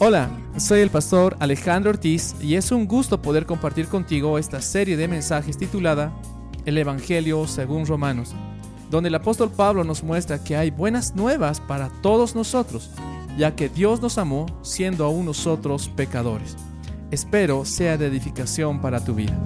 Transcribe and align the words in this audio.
Hola, 0.00 0.30
soy 0.58 0.78
el 0.78 0.90
pastor 0.90 1.36
Alejandro 1.40 1.90
Ortiz 1.90 2.36
y 2.40 2.54
es 2.54 2.70
un 2.70 2.86
gusto 2.86 3.20
poder 3.20 3.46
compartir 3.46 3.88
contigo 3.88 4.38
esta 4.38 4.62
serie 4.62 4.96
de 4.96 5.08
mensajes 5.08 5.58
titulada 5.58 6.12
El 6.64 6.78
Evangelio 6.78 7.48
según 7.48 7.84
Romanos, 7.84 8.32
donde 8.90 9.08
el 9.08 9.16
apóstol 9.16 9.50
Pablo 9.50 9.82
nos 9.82 10.04
muestra 10.04 10.44
que 10.44 10.56
hay 10.56 10.70
buenas 10.70 11.16
nuevas 11.16 11.60
para 11.60 11.88
todos 12.00 12.36
nosotros, 12.36 12.92
ya 13.36 13.56
que 13.56 13.68
Dios 13.68 14.00
nos 14.00 14.18
amó 14.18 14.46
siendo 14.62 15.04
aún 15.04 15.26
nosotros 15.26 15.88
pecadores. 15.88 16.56
Espero 17.10 17.64
sea 17.64 17.98
de 17.98 18.06
edificación 18.06 18.80
para 18.80 19.04
tu 19.04 19.16
vida. 19.16 19.36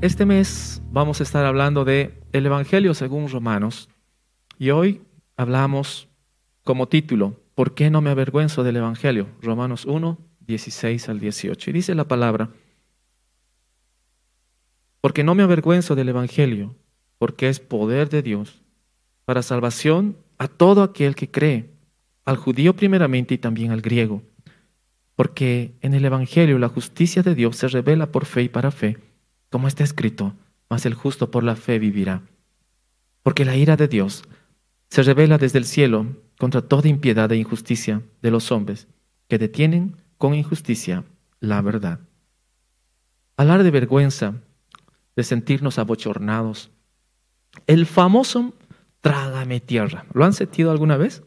Este 0.00 0.26
mes 0.26 0.82
vamos 0.90 1.20
a 1.20 1.22
estar 1.22 1.46
hablando 1.46 1.84
de 1.84 2.20
el 2.32 2.46
Evangelio 2.46 2.94
según 2.94 3.28
Romanos 3.28 3.88
y 4.58 4.70
hoy 4.70 5.02
hablamos 5.36 6.08
como 6.64 6.88
título, 6.88 7.40
¿por 7.54 7.74
qué 7.74 7.90
no 7.90 8.00
me 8.00 8.10
avergüenzo 8.10 8.62
del 8.62 8.76
Evangelio? 8.76 9.28
Romanos 9.40 9.84
1, 9.84 10.18
16 10.46 11.08
al 11.08 11.20
18. 11.20 11.70
Y 11.70 11.72
dice 11.72 11.94
la 11.94 12.06
palabra, 12.08 12.50
porque 15.00 15.24
no 15.24 15.34
me 15.34 15.42
avergüenzo 15.42 15.94
del 15.94 16.08
Evangelio, 16.08 16.76
porque 17.18 17.48
es 17.48 17.60
poder 17.60 18.08
de 18.08 18.22
Dios 18.22 18.62
para 19.24 19.42
salvación 19.42 20.16
a 20.38 20.48
todo 20.48 20.82
aquel 20.82 21.14
que 21.14 21.30
cree, 21.30 21.70
al 22.24 22.36
judío 22.36 22.76
primeramente 22.76 23.34
y 23.34 23.38
también 23.38 23.72
al 23.72 23.80
griego. 23.80 24.22
Porque 25.16 25.76
en 25.80 25.94
el 25.94 26.04
Evangelio 26.04 26.58
la 26.58 26.68
justicia 26.68 27.22
de 27.22 27.34
Dios 27.34 27.56
se 27.56 27.68
revela 27.68 28.12
por 28.12 28.24
fe 28.24 28.42
y 28.42 28.48
para 28.48 28.70
fe, 28.70 28.98
como 29.50 29.68
está 29.68 29.84
escrito, 29.84 30.34
mas 30.70 30.86
el 30.86 30.94
justo 30.94 31.30
por 31.30 31.44
la 31.44 31.56
fe 31.56 31.78
vivirá. 31.78 32.22
Porque 33.22 33.44
la 33.44 33.56
ira 33.56 33.76
de 33.76 33.88
Dios 33.88 34.24
se 34.88 35.02
revela 35.02 35.38
desde 35.38 35.58
el 35.58 35.64
cielo 35.64 36.06
contra 36.38 36.62
toda 36.62 36.88
impiedad 36.88 37.30
e 37.32 37.36
injusticia 37.36 38.02
de 38.20 38.30
los 38.30 38.50
hombres 38.52 38.88
que 39.28 39.38
detienen 39.38 39.96
con 40.18 40.34
injusticia 40.34 41.04
la 41.40 41.60
verdad. 41.62 42.00
Hablar 43.36 43.62
de 43.62 43.70
vergüenza, 43.70 44.34
de 45.16 45.24
sentirnos 45.24 45.78
abochornados. 45.78 46.70
El 47.66 47.86
famoso 47.86 48.54
trágame 49.00 49.60
tierra. 49.60 50.04
¿Lo 50.12 50.24
han 50.24 50.32
sentido 50.32 50.70
alguna 50.70 50.96
vez? 50.96 51.22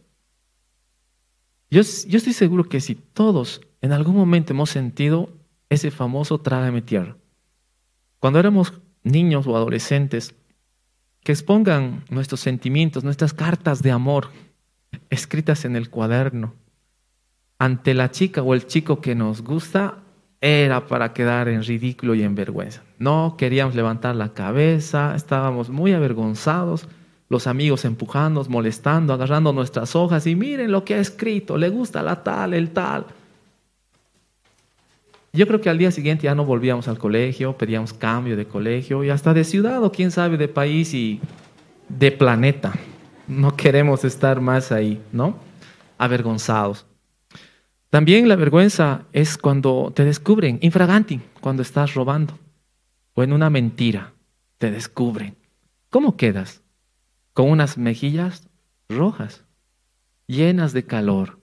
Yo, 1.70 1.82
yo 1.82 2.18
estoy 2.18 2.34
seguro 2.34 2.70
que 2.70 2.80
si 2.80 2.96
todos 2.96 3.62
en 3.82 3.92
algún 3.92 4.16
momento 4.16 4.54
hemos 4.54 4.70
sentido 4.70 5.30
ese 5.70 5.92
famoso 5.92 6.40
trágame 6.40 6.82
tierra. 6.82 7.18
Cuando 8.20 8.40
éramos 8.40 8.74
niños 9.04 9.46
o 9.48 9.56
adolescentes, 9.56 10.36
que 11.22 11.32
expongan 11.32 12.06
nuestros 12.10 12.40
sentimientos, 12.40 13.04
nuestras 13.04 13.34
cartas 13.34 13.82
de 13.82 13.92
amor 13.92 14.30
escritas 15.10 15.66
en 15.66 15.76
el 15.76 15.90
cuaderno 15.90 16.54
ante 17.60 17.94
la 17.94 18.12
chica 18.12 18.42
o 18.42 18.54
el 18.54 18.68
chico 18.68 19.02
que 19.02 19.16
nos 19.16 19.42
gusta 19.42 20.00
era 20.42 20.88
para 20.88 21.14
quedar 21.14 21.48
en 21.48 21.64
ridículo 21.64 22.14
y 22.14 22.24
en 22.24 22.36
vergüenza. 22.36 22.84
No 23.00 23.36
queríamos 23.38 23.76
levantar 23.76 24.16
la 24.16 24.34
cabeza, 24.34 25.16
estábamos 25.16 25.70
muy 25.70 25.94
avergonzados, 25.94 26.88
los 27.30 27.48
amigos 27.48 27.86
empujando, 27.86 28.44
molestando, 28.50 29.14
agarrando 29.14 29.54
nuestras 29.54 29.96
hojas 29.96 30.28
y 30.28 30.36
miren 30.36 30.72
lo 30.72 30.86
que 30.86 30.96
ha 30.96 31.00
escrito, 31.00 31.58
le 31.58 31.70
gusta 31.70 32.04
la 32.04 32.24
tal, 32.24 32.54
el 32.54 32.70
tal. 32.72 33.06
Yo 35.34 35.48
creo 35.48 35.60
que 35.60 35.70
al 35.70 35.78
día 35.78 35.92
siguiente 35.92 36.26
ya 36.26 36.36
no 36.36 36.46
volvíamos 36.46 36.88
al 36.88 36.98
colegio, 36.98 37.58
pedíamos 37.58 37.94
cambio 37.94 38.38
de 38.38 38.46
colegio 38.46 39.04
y 39.04 39.10
hasta 39.10 39.34
de 39.34 39.44
ciudad 39.44 39.84
o 39.84 39.92
quién 39.92 40.12
sabe 40.12 40.38
de 40.38 40.48
país 40.48 40.94
y 40.94 41.20
de 41.90 42.12
planeta 42.12 42.74
no 43.28 43.56
queremos 43.56 44.04
estar 44.04 44.42
más 44.42 44.72
ahí, 44.72 45.02
¿no? 45.12 45.38
Avergonzados. 45.98 46.86
También 47.90 48.28
la 48.28 48.36
vergüenza 48.36 49.04
es 49.14 49.38
cuando 49.38 49.92
te 49.96 50.04
descubren, 50.04 50.60
infraganti, 50.62 51.22
cuando 51.40 51.62
estás 51.62 51.94
robando 51.94 52.38
o 53.14 53.24
en 53.24 53.32
una 53.32 53.50
mentira, 53.50 54.14
te 54.58 54.70
descubren. 54.72 55.38
¿Cómo 55.90 56.18
quedas? 56.18 56.62
Con 57.34 57.50
unas 57.50 57.78
mejillas 57.78 58.50
rojas, 58.90 59.46
llenas 60.28 60.74
de 60.74 60.86
calor, 60.86 61.40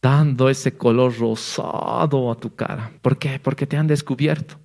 dando 0.00 0.48
ese 0.48 0.76
color 0.76 1.16
rosado 1.16 2.32
a 2.32 2.34
tu 2.34 2.54
cara. 2.54 2.92
¿Por 3.00 3.18
qué? 3.18 3.38
Porque 3.38 3.66
te 3.66 3.76
han 3.76 3.86
descubierto. 3.86 4.58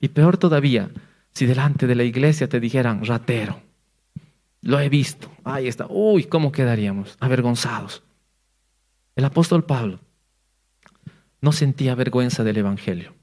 Y 0.00 0.08
peor 0.08 0.36
todavía, 0.36 0.90
si 1.32 1.46
delante 1.46 1.86
de 1.86 1.94
la 1.94 2.04
iglesia 2.04 2.48
te 2.48 2.60
dijeran 2.60 3.04
ratero 3.04 3.69
lo 4.62 4.78
he 4.78 4.88
visto. 4.88 5.30
Ahí 5.44 5.68
está. 5.68 5.86
Uy, 5.88 6.24
¿cómo 6.24 6.52
quedaríamos? 6.52 7.16
Avergonzados. 7.20 8.02
El 9.16 9.24
apóstol 9.24 9.64
Pablo 9.64 10.00
no 11.40 11.52
sentía 11.52 11.94
vergüenza 11.94 12.44
del 12.44 12.58
Evangelio. 12.58 13.14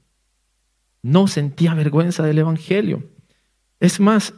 No 1.02 1.28
sentía 1.28 1.74
vergüenza 1.74 2.24
del 2.24 2.38
Evangelio. 2.38 3.04
Es 3.80 4.00
más, 4.00 4.34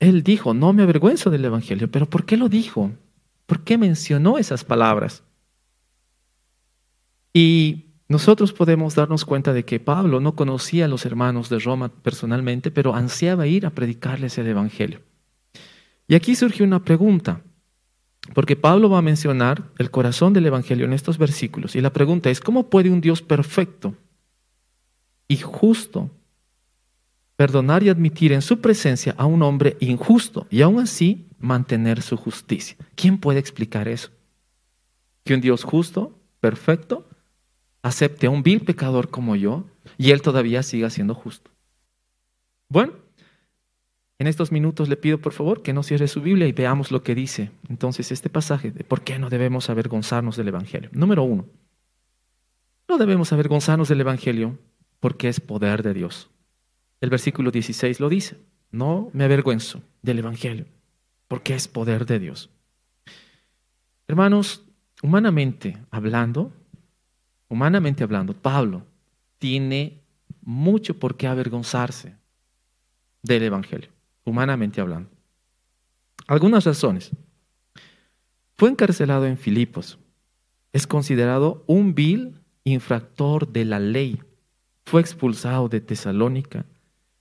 él 0.00 0.22
dijo, 0.22 0.54
no 0.54 0.72
me 0.72 0.82
avergüenzo 0.82 1.30
del 1.30 1.44
Evangelio. 1.44 1.90
Pero 1.90 2.08
¿por 2.08 2.24
qué 2.24 2.36
lo 2.36 2.48
dijo? 2.48 2.90
¿Por 3.46 3.64
qué 3.64 3.76
mencionó 3.76 4.38
esas 4.38 4.64
palabras? 4.64 5.22
Y 7.34 7.86
nosotros 8.08 8.52
podemos 8.52 8.94
darnos 8.94 9.24
cuenta 9.24 9.52
de 9.52 9.64
que 9.64 9.80
Pablo 9.80 10.20
no 10.20 10.34
conocía 10.34 10.86
a 10.86 10.88
los 10.88 11.06
hermanos 11.06 11.48
de 11.48 11.58
Roma 11.58 11.88
personalmente, 11.88 12.70
pero 12.70 12.94
ansiaba 12.94 13.46
ir 13.46 13.66
a 13.66 13.70
predicarles 13.70 14.36
el 14.38 14.48
Evangelio. 14.48 15.00
Y 16.08 16.14
aquí 16.14 16.34
surge 16.34 16.62
una 16.62 16.84
pregunta, 16.84 17.42
porque 18.34 18.56
Pablo 18.56 18.90
va 18.90 18.98
a 18.98 19.02
mencionar 19.02 19.70
el 19.78 19.90
corazón 19.90 20.32
del 20.32 20.46
Evangelio 20.46 20.84
en 20.84 20.92
estos 20.92 21.18
versículos. 21.18 21.74
Y 21.76 21.80
la 21.80 21.92
pregunta 21.92 22.30
es, 22.30 22.40
¿cómo 22.40 22.68
puede 22.68 22.90
un 22.90 23.00
Dios 23.00 23.22
perfecto 23.22 23.94
y 25.28 25.36
justo 25.38 26.10
perdonar 27.36 27.82
y 27.82 27.88
admitir 27.88 28.32
en 28.32 28.42
su 28.42 28.60
presencia 28.60 29.14
a 29.18 29.26
un 29.26 29.42
hombre 29.42 29.76
injusto 29.80 30.46
y 30.50 30.62
aún 30.62 30.80
así 30.80 31.28
mantener 31.38 32.02
su 32.02 32.16
justicia? 32.16 32.76
¿Quién 32.94 33.18
puede 33.18 33.40
explicar 33.40 33.88
eso? 33.88 34.10
Que 35.24 35.34
un 35.34 35.40
Dios 35.40 35.64
justo, 35.64 36.18
perfecto, 36.40 37.08
acepte 37.82 38.26
a 38.26 38.30
un 38.30 38.42
vil 38.42 38.60
pecador 38.60 39.10
como 39.10 39.36
yo 39.36 39.66
y 39.98 40.10
él 40.10 40.22
todavía 40.22 40.62
siga 40.62 40.90
siendo 40.90 41.14
justo. 41.14 41.50
Bueno, 42.68 42.94
en 44.22 44.28
estos 44.28 44.52
minutos 44.52 44.88
le 44.88 44.96
pido 44.96 45.18
por 45.18 45.32
favor 45.32 45.62
que 45.62 45.72
no 45.72 45.82
cierre 45.82 46.06
su 46.06 46.22
Biblia 46.22 46.46
y 46.46 46.52
veamos 46.52 46.92
lo 46.92 47.02
que 47.02 47.16
dice 47.16 47.50
entonces 47.68 48.12
este 48.12 48.30
pasaje 48.30 48.70
de 48.70 48.84
por 48.84 49.02
qué 49.02 49.18
no 49.18 49.28
debemos 49.28 49.68
avergonzarnos 49.68 50.36
del 50.36 50.46
Evangelio. 50.46 50.90
Número 50.92 51.24
uno, 51.24 51.46
no 52.88 52.98
debemos 52.98 53.32
avergonzarnos 53.32 53.88
del 53.88 54.00
Evangelio 54.00 54.60
porque 55.00 55.28
es 55.28 55.40
poder 55.40 55.82
de 55.82 55.92
Dios. 55.92 56.30
El 57.00 57.10
versículo 57.10 57.50
16 57.50 57.98
lo 57.98 58.08
dice, 58.08 58.36
no 58.70 59.10
me 59.12 59.24
avergüenzo 59.24 59.82
del 60.02 60.20
Evangelio 60.20 60.66
porque 61.26 61.56
es 61.56 61.66
poder 61.66 62.06
de 62.06 62.20
Dios. 62.20 62.48
Hermanos, 64.06 64.62
humanamente 65.02 65.78
hablando, 65.90 66.52
humanamente 67.48 68.04
hablando, 68.04 68.34
Pablo 68.34 68.86
tiene 69.38 69.98
mucho 70.42 70.96
por 71.00 71.16
qué 71.16 71.26
avergonzarse 71.26 72.14
del 73.24 73.42
Evangelio 73.42 73.90
humanamente 74.24 74.80
hablando. 74.80 75.10
Algunas 76.26 76.64
razones. 76.64 77.10
Fue 78.54 78.70
encarcelado 78.70 79.26
en 79.26 79.36
Filipos. 79.36 79.98
Es 80.72 80.86
considerado 80.86 81.64
un 81.66 81.94
vil 81.94 82.40
infractor 82.64 83.48
de 83.48 83.64
la 83.64 83.80
ley. 83.80 84.22
Fue 84.84 85.00
expulsado 85.00 85.68
de 85.68 85.80
Tesalónica. 85.80 86.64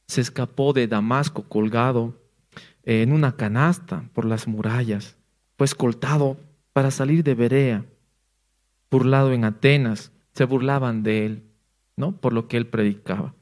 Se 0.07 0.21
escapó 0.21 0.73
de 0.73 0.87
Damasco 0.87 1.43
colgado 1.43 2.19
en 2.83 3.11
una 3.11 3.35
canasta 3.35 4.09
por 4.13 4.25
las 4.25 4.47
murallas. 4.47 5.17
Fue 5.57 5.65
escoltado 5.65 6.37
para 6.73 6.91
salir 6.91 7.23
de 7.23 7.35
Berea. 7.35 7.85
Burlado 8.89 9.31
en 9.33 9.45
Atenas. 9.45 10.11
Se 10.33 10.45
burlaban 10.45 11.03
de 11.03 11.25
él, 11.25 11.43
¿no? 11.97 12.15
Por 12.15 12.33
lo 12.33 12.47
que 12.47 12.57
él 12.57 12.67
predicaba. 12.67 13.33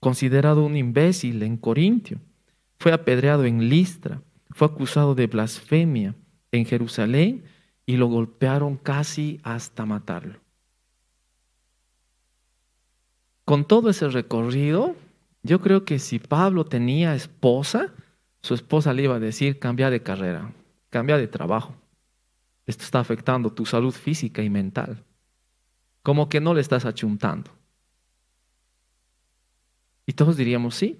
Considerado 0.00 0.64
un 0.64 0.76
imbécil 0.76 1.42
en 1.42 1.56
Corintio 1.56 2.18
fue 2.82 2.92
apedreado 2.92 3.44
en 3.44 3.68
Listra, 3.68 4.20
fue 4.50 4.66
acusado 4.66 5.14
de 5.14 5.28
blasfemia 5.28 6.16
en 6.50 6.66
Jerusalén 6.66 7.44
y 7.86 7.96
lo 7.96 8.08
golpearon 8.08 8.76
casi 8.76 9.38
hasta 9.44 9.86
matarlo. 9.86 10.40
Con 13.44 13.68
todo 13.68 13.88
ese 13.88 14.08
recorrido, 14.08 14.96
yo 15.44 15.60
creo 15.60 15.84
que 15.84 16.00
si 16.00 16.18
Pablo 16.18 16.64
tenía 16.64 17.14
esposa, 17.14 17.92
su 18.40 18.54
esposa 18.54 18.92
le 18.92 19.04
iba 19.04 19.14
a 19.14 19.20
decir, 19.20 19.60
cambia 19.60 19.88
de 19.88 20.02
carrera, 20.02 20.52
cambia 20.90 21.18
de 21.18 21.28
trabajo. 21.28 21.76
Esto 22.66 22.82
está 22.82 22.98
afectando 22.98 23.52
tu 23.52 23.64
salud 23.64 23.92
física 23.92 24.42
y 24.42 24.50
mental. 24.50 25.04
Como 26.02 26.28
que 26.28 26.40
no 26.40 26.52
le 26.52 26.60
estás 26.60 26.84
achuntando. 26.84 27.52
Y 30.04 30.14
todos 30.14 30.36
diríamos, 30.36 30.74
sí, 30.74 30.98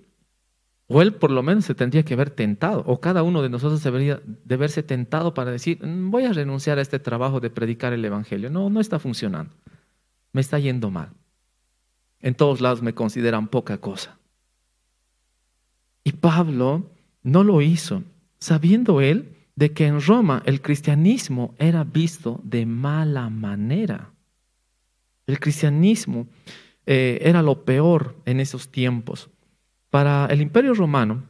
O 0.94 1.00
él 1.00 1.14
por 1.14 1.30
lo 1.30 1.42
menos 1.42 1.64
se 1.64 1.74
tendría 1.74 2.02
que 2.02 2.16
ver 2.16 2.28
tentado, 2.28 2.84
o 2.86 3.00
cada 3.00 3.22
uno 3.22 3.40
de 3.40 3.48
nosotros 3.48 3.82
debería 3.82 4.20
de 4.26 4.56
verse 4.58 4.82
tentado 4.82 5.32
para 5.32 5.50
decir, 5.50 5.82
mm, 5.82 6.10
voy 6.10 6.24
a 6.26 6.34
renunciar 6.34 6.78
a 6.78 6.82
este 6.82 6.98
trabajo 6.98 7.40
de 7.40 7.48
predicar 7.48 7.94
el 7.94 8.04
Evangelio. 8.04 8.50
No, 8.50 8.68
no 8.68 8.78
está 8.78 8.98
funcionando. 8.98 9.54
Me 10.34 10.42
está 10.42 10.58
yendo 10.58 10.90
mal. 10.90 11.08
En 12.20 12.34
todos 12.34 12.60
lados 12.60 12.82
me 12.82 12.92
consideran 12.92 13.48
poca 13.48 13.78
cosa. 13.78 14.18
Y 16.04 16.12
Pablo 16.12 16.90
no 17.22 17.42
lo 17.42 17.62
hizo, 17.62 18.02
sabiendo 18.38 19.00
él 19.00 19.34
de 19.56 19.72
que 19.72 19.86
en 19.86 19.98
Roma 19.98 20.42
el 20.44 20.60
cristianismo 20.60 21.54
era 21.58 21.84
visto 21.84 22.38
de 22.44 22.66
mala 22.66 23.30
manera. 23.30 24.10
El 25.26 25.40
cristianismo 25.40 26.26
eh, 26.84 27.18
era 27.22 27.40
lo 27.40 27.64
peor 27.64 28.14
en 28.26 28.40
esos 28.40 28.68
tiempos. 28.68 29.30
Para 29.92 30.24
el 30.30 30.40
imperio 30.40 30.72
romano, 30.72 31.24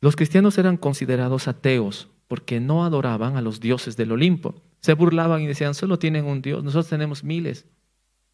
los 0.00 0.14
cristianos 0.14 0.56
eran 0.56 0.76
considerados 0.76 1.48
ateos 1.48 2.08
porque 2.28 2.60
no 2.60 2.84
adoraban 2.84 3.36
a 3.36 3.42
los 3.42 3.58
dioses 3.58 3.96
del 3.96 4.12
Olimpo. 4.12 4.54
Se 4.78 4.94
burlaban 4.94 5.42
y 5.42 5.48
decían, 5.48 5.74
solo 5.74 5.98
tienen 5.98 6.24
un 6.24 6.42
dios, 6.42 6.62
nosotros 6.62 6.86
tenemos 6.86 7.24
miles. 7.24 7.66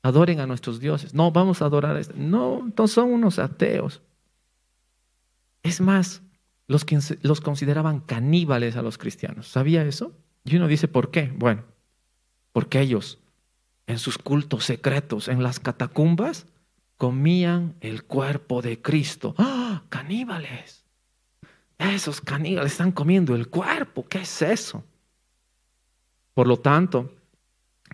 Adoren 0.02 0.40
a 0.40 0.46
nuestros 0.46 0.80
dioses. 0.80 1.14
No, 1.14 1.32
vamos 1.32 1.62
a 1.62 1.64
adorar 1.64 1.96
a 1.96 2.00
este. 2.00 2.12
No, 2.12 2.70
no 2.76 2.88
son 2.88 3.10
unos 3.10 3.38
ateos. 3.38 4.02
Es 5.62 5.80
más, 5.80 6.20
los, 6.66 6.84
los 7.22 7.40
consideraban 7.40 8.00
caníbales 8.00 8.76
a 8.76 8.82
los 8.82 8.98
cristianos. 8.98 9.48
¿Sabía 9.48 9.82
eso? 9.82 10.12
Y 10.44 10.56
uno 10.56 10.68
dice, 10.68 10.88
¿por 10.88 11.10
qué? 11.10 11.32
Bueno, 11.34 11.62
porque 12.52 12.82
ellos 12.82 13.18
en 13.86 13.98
sus 13.98 14.18
cultos 14.18 14.66
secretos, 14.66 15.26
en 15.26 15.42
las 15.42 15.58
catacumbas, 15.58 16.44
comían 16.98 17.74
el 17.80 18.04
cuerpo 18.04 18.60
de 18.60 18.82
Cristo. 18.82 19.34
¡Ah! 19.38 19.82
Caníbales. 19.88 20.84
Esos 21.78 22.20
caníbales 22.20 22.72
están 22.72 22.92
comiendo 22.92 23.34
el 23.34 23.48
cuerpo. 23.48 24.06
¿Qué 24.06 24.18
es 24.18 24.42
eso? 24.42 24.84
Por 26.34 26.46
lo 26.46 26.58
tanto, 26.58 27.14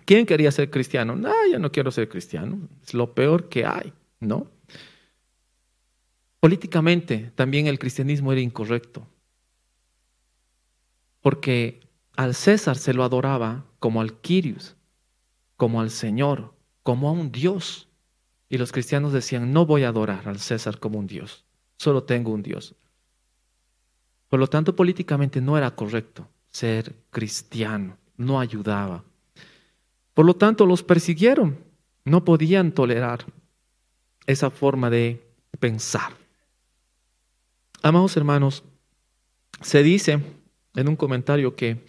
¿quién 0.03 0.25
quería 0.25 0.51
ser 0.51 0.69
cristiano? 0.69 1.15
No, 1.15 1.33
yo 1.49 1.57
no 1.57 1.71
quiero 1.71 1.89
ser 1.89 2.09
cristiano. 2.09 2.67
Es 2.83 2.93
lo 2.93 3.13
peor 3.13 3.47
que 3.47 3.65
hay, 3.65 3.93
¿no? 4.19 4.47
Políticamente 6.41 7.31
también 7.35 7.67
el 7.67 7.79
cristianismo 7.79 8.33
era 8.33 8.41
incorrecto. 8.41 9.07
Porque 11.21 11.79
al 12.17 12.35
César 12.35 12.75
se 12.75 12.93
lo 12.93 13.03
adoraba 13.03 13.65
como 13.79 14.01
al 14.01 14.19
Quirius 14.19 14.75
como 15.57 15.81
al 15.81 15.89
Señor, 15.89 16.53
como 16.83 17.09
a 17.09 17.11
un 17.11 17.31
Dios. 17.31 17.87
Y 18.49 18.57
los 18.57 18.71
cristianos 18.71 19.13
decían, 19.13 19.51
no 19.51 19.65
voy 19.65 19.83
a 19.83 19.89
adorar 19.89 20.27
al 20.27 20.39
César 20.39 20.79
como 20.79 20.99
un 20.99 21.07
Dios, 21.07 21.45
solo 21.77 22.03
tengo 22.03 22.31
un 22.31 22.43
Dios. 22.43 22.75
Por 24.29 24.39
lo 24.39 24.47
tanto, 24.47 24.75
políticamente 24.75 25.41
no 25.41 25.57
era 25.57 25.71
correcto 25.75 26.27
ser 26.49 26.95
cristiano, 27.09 27.97
no 28.17 28.39
ayudaba. 28.39 29.03
Por 30.13 30.25
lo 30.25 30.35
tanto, 30.35 30.65
los 30.65 30.83
persiguieron, 30.83 31.57
no 32.05 32.23
podían 32.23 32.71
tolerar 32.71 33.25
esa 34.25 34.49
forma 34.49 34.89
de 34.89 35.21
pensar. 35.59 36.13
Amados 37.81 38.15
hermanos, 38.17 38.63
se 39.61 39.83
dice 39.83 40.19
en 40.75 40.87
un 40.87 40.95
comentario 40.95 41.55
que 41.55 41.85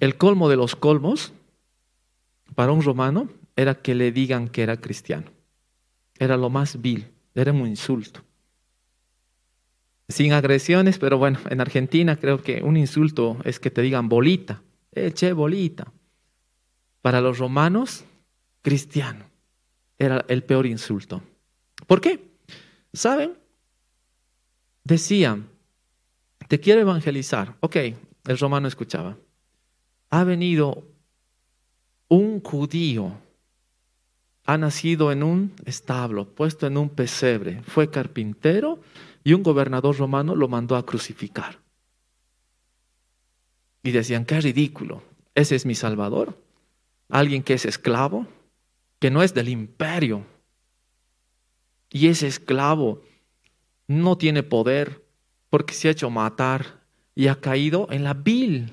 el 0.00 0.16
colmo 0.16 0.48
de 0.48 0.56
los 0.56 0.76
colmos 0.76 1.32
para 2.54 2.72
un 2.72 2.82
romano 2.82 3.28
era 3.56 3.74
que 3.74 3.94
le 3.94 4.12
digan 4.12 4.48
que 4.48 4.62
era 4.62 4.80
cristiano. 4.80 5.30
Era 6.18 6.36
lo 6.36 6.50
más 6.50 6.80
vil, 6.80 7.06
era 7.34 7.52
un 7.52 7.66
insulto. 7.66 8.22
Sin 10.08 10.32
agresiones, 10.32 10.98
pero 10.98 11.18
bueno, 11.18 11.38
en 11.50 11.60
Argentina 11.60 12.16
creo 12.16 12.42
que 12.42 12.62
un 12.62 12.76
insulto 12.76 13.38
es 13.44 13.60
que 13.60 13.70
te 13.70 13.82
digan 13.82 14.08
bolita, 14.08 14.62
eche 14.92 15.32
bolita. 15.32 15.92
Para 17.02 17.20
los 17.20 17.38
romanos, 17.38 18.04
cristiano 18.62 19.26
era 19.98 20.24
el 20.28 20.42
peor 20.44 20.66
insulto. 20.66 21.22
¿Por 21.86 22.00
qué? 22.00 22.30
¿Saben? 22.92 23.34
Decían, 24.84 25.48
te 26.48 26.58
quiero 26.60 26.80
evangelizar. 26.80 27.56
Ok, 27.60 27.76
el 27.76 28.38
romano 28.38 28.68
escuchaba. 28.68 29.18
Ha 30.10 30.24
venido 30.24 30.86
un 32.08 32.40
judío 32.40 33.12
ha 34.48 34.56
nacido 34.56 35.12
en 35.12 35.22
un 35.22 35.52
establo, 35.66 36.26
puesto 36.26 36.66
en 36.66 36.78
un 36.78 36.88
pesebre, 36.88 37.62
fue 37.64 37.90
carpintero 37.90 38.80
y 39.22 39.34
un 39.34 39.42
gobernador 39.42 39.98
romano 39.98 40.34
lo 40.34 40.48
mandó 40.48 40.76
a 40.76 40.86
crucificar. 40.86 41.58
Y 43.82 43.90
decían, 43.90 44.24
qué 44.24 44.40
ridículo, 44.40 45.02
ese 45.34 45.54
es 45.54 45.66
mi 45.66 45.74
Salvador, 45.74 46.42
alguien 47.10 47.42
que 47.42 47.52
es 47.52 47.66
esclavo, 47.66 48.26
que 48.98 49.10
no 49.10 49.22
es 49.22 49.34
del 49.34 49.50
imperio. 49.50 50.24
Y 51.90 52.08
ese 52.08 52.26
esclavo 52.26 53.02
no 53.86 54.16
tiene 54.16 54.42
poder 54.42 55.04
porque 55.50 55.74
se 55.74 55.88
ha 55.88 55.90
hecho 55.90 56.08
matar 56.08 56.80
y 57.14 57.26
ha 57.26 57.38
caído 57.38 57.86
en 57.90 58.02
la 58.02 58.14
vil 58.14 58.72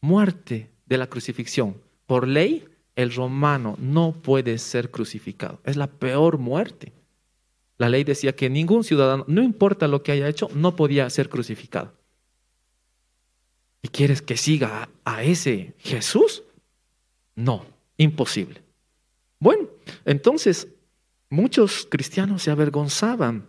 muerte 0.00 0.70
de 0.86 0.96
la 0.96 1.08
crucifixión. 1.08 1.82
Por 2.06 2.28
ley, 2.28 2.68
el 2.98 3.14
romano 3.14 3.76
no 3.78 4.10
puede 4.10 4.58
ser 4.58 4.90
crucificado. 4.90 5.60
Es 5.62 5.76
la 5.76 5.86
peor 5.86 6.36
muerte. 6.36 6.92
La 7.76 7.88
ley 7.88 8.02
decía 8.02 8.34
que 8.34 8.50
ningún 8.50 8.82
ciudadano, 8.82 9.24
no 9.28 9.40
importa 9.40 9.86
lo 9.86 10.02
que 10.02 10.10
haya 10.10 10.28
hecho, 10.28 10.48
no 10.52 10.74
podía 10.74 11.08
ser 11.08 11.28
crucificado. 11.28 11.92
¿Y 13.82 13.88
quieres 13.88 14.20
que 14.20 14.36
siga 14.36 14.88
a, 15.04 15.22
ese 15.22 15.74
Jesús? 15.78 16.42
No, 17.36 17.64
imposible. 17.98 18.62
Bueno, 19.38 19.68
entonces 20.04 20.66
muchos 21.30 21.86
cristianos 21.88 22.42
se 22.42 22.50
avergonzaban 22.50 23.48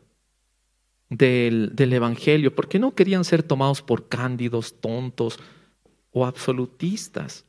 del, 1.09 1.71
del, 1.73 1.91
Evangelio 1.91 2.53
porque 2.53 2.77
no 2.77 2.93
querían 2.93 3.25
ser 3.25 3.41
tomados 3.41 3.81
por 3.81 4.07
cándidos, 4.09 4.79
tontos 4.79 5.39
o 6.11 6.27
absolutistas. 6.27 7.45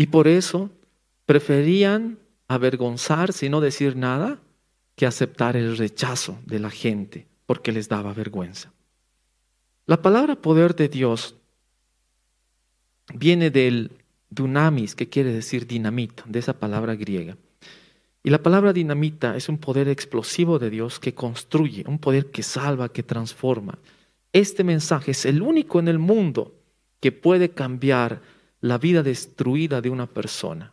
Y 0.00 0.06
por 0.06 0.28
eso 0.28 0.70
preferían 1.26 2.18
avergonzarse 2.48 3.44
y 3.44 3.48
no 3.50 3.60
decir 3.60 3.96
nada 3.96 4.40
que 4.96 5.04
aceptar 5.04 5.58
el 5.58 5.76
rechazo 5.76 6.38
de 6.46 6.58
la 6.58 6.70
gente 6.70 7.26
porque 7.44 7.70
les 7.70 7.90
daba 7.90 8.14
vergüenza. 8.14 8.72
La 9.84 10.00
palabra 10.00 10.36
poder 10.36 10.74
de 10.74 10.88
Dios 10.88 11.34
viene 13.12 13.50
del 13.50 13.90
dunamis, 14.30 14.94
que 14.94 15.10
quiere 15.10 15.34
decir 15.34 15.66
dinamita, 15.66 16.24
de 16.26 16.38
esa 16.38 16.58
palabra 16.58 16.94
griega. 16.94 17.36
Y 18.22 18.30
la 18.30 18.42
palabra 18.42 18.72
dinamita 18.72 19.36
es 19.36 19.50
un 19.50 19.58
poder 19.58 19.86
explosivo 19.86 20.58
de 20.58 20.70
Dios 20.70 20.98
que 20.98 21.12
construye, 21.12 21.84
un 21.86 21.98
poder 21.98 22.30
que 22.30 22.42
salva, 22.42 22.90
que 22.90 23.02
transforma. 23.02 23.78
Este 24.32 24.64
mensaje 24.64 25.10
es 25.10 25.26
el 25.26 25.42
único 25.42 25.78
en 25.78 25.88
el 25.88 25.98
mundo 25.98 26.54
que 27.00 27.12
puede 27.12 27.50
cambiar 27.50 28.22
la 28.60 28.78
vida 28.78 29.02
destruida 29.02 29.80
de 29.80 29.90
una 29.90 30.06
persona. 30.06 30.72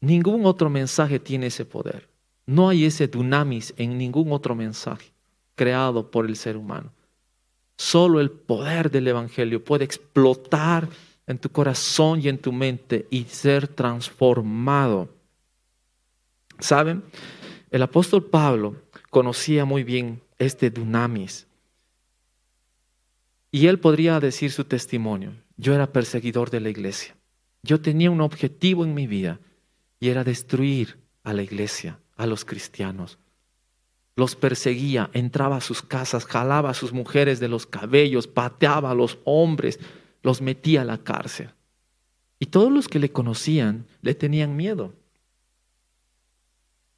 Ningún 0.00 0.46
otro 0.46 0.70
mensaje 0.70 1.18
tiene 1.18 1.46
ese 1.46 1.64
poder. 1.64 2.08
No 2.46 2.68
hay 2.68 2.84
ese 2.84 3.08
dunamis 3.08 3.74
en 3.76 3.98
ningún 3.98 4.32
otro 4.32 4.54
mensaje 4.54 5.12
creado 5.54 6.10
por 6.10 6.24
el 6.24 6.36
ser 6.36 6.56
humano. 6.56 6.92
Solo 7.76 8.20
el 8.20 8.30
poder 8.30 8.90
del 8.90 9.08
Evangelio 9.08 9.62
puede 9.62 9.84
explotar 9.84 10.88
en 11.26 11.38
tu 11.38 11.50
corazón 11.50 12.20
y 12.22 12.28
en 12.28 12.38
tu 12.38 12.52
mente 12.52 13.06
y 13.10 13.24
ser 13.24 13.68
transformado. 13.68 15.08
¿Saben? 16.58 17.02
El 17.70 17.82
apóstol 17.82 18.24
Pablo 18.24 18.76
conocía 19.10 19.64
muy 19.64 19.84
bien 19.84 20.22
este 20.38 20.70
dunamis. 20.70 21.47
Y 23.50 23.66
él 23.66 23.78
podría 23.78 24.20
decir 24.20 24.50
su 24.50 24.64
testimonio. 24.64 25.32
Yo 25.56 25.74
era 25.74 25.92
perseguidor 25.92 26.50
de 26.50 26.60
la 26.60 26.68
iglesia. 26.68 27.16
Yo 27.62 27.80
tenía 27.80 28.10
un 28.10 28.20
objetivo 28.20 28.84
en 28.84 28.94
mi 28.94 29.06
vida 29.06 29.40
y 30.00 30.08
era 30.08 30.24
destruir 30.24 30.98
a 31.24 31.32
la 31.32 31.42
iglesia, 31.42 31.98
a 32.16 32.26
los 32.26 32.44
cristianos. 32.44 33.18
Los 34.16 34.36
perseguía, 34.36 35.10
entraba 35.12 35.56
a 35.56 35.60
sus 35.60 35.82
casas, 35.82 36.24
jalaba 36.24 36.70
a 36.70 36.74
sus 36.74 36.92
mujeres 36.92 37.40
de 37.40 37.48
los 37.48 37.66
cabellos, 37.66 38.26
pateaba 38.26 38.90
a 38.90 38.94
los 38.94 39.18
hombres, 39.24 39.78
los 40.22 40.40
metía 40.40 40.82
a 40.82 40.84
la 40.84 40.98
cárcel. 40.98 41.50
Y 42.38 42.46
todos 42.46 42.72
los 42.72 42.88
que 42.88 42.98
le 42.98 43.10
conocían 43.10 43.86
le 44.02 44.14
tenían 44.14 44.56
miedo. 44.56 44.92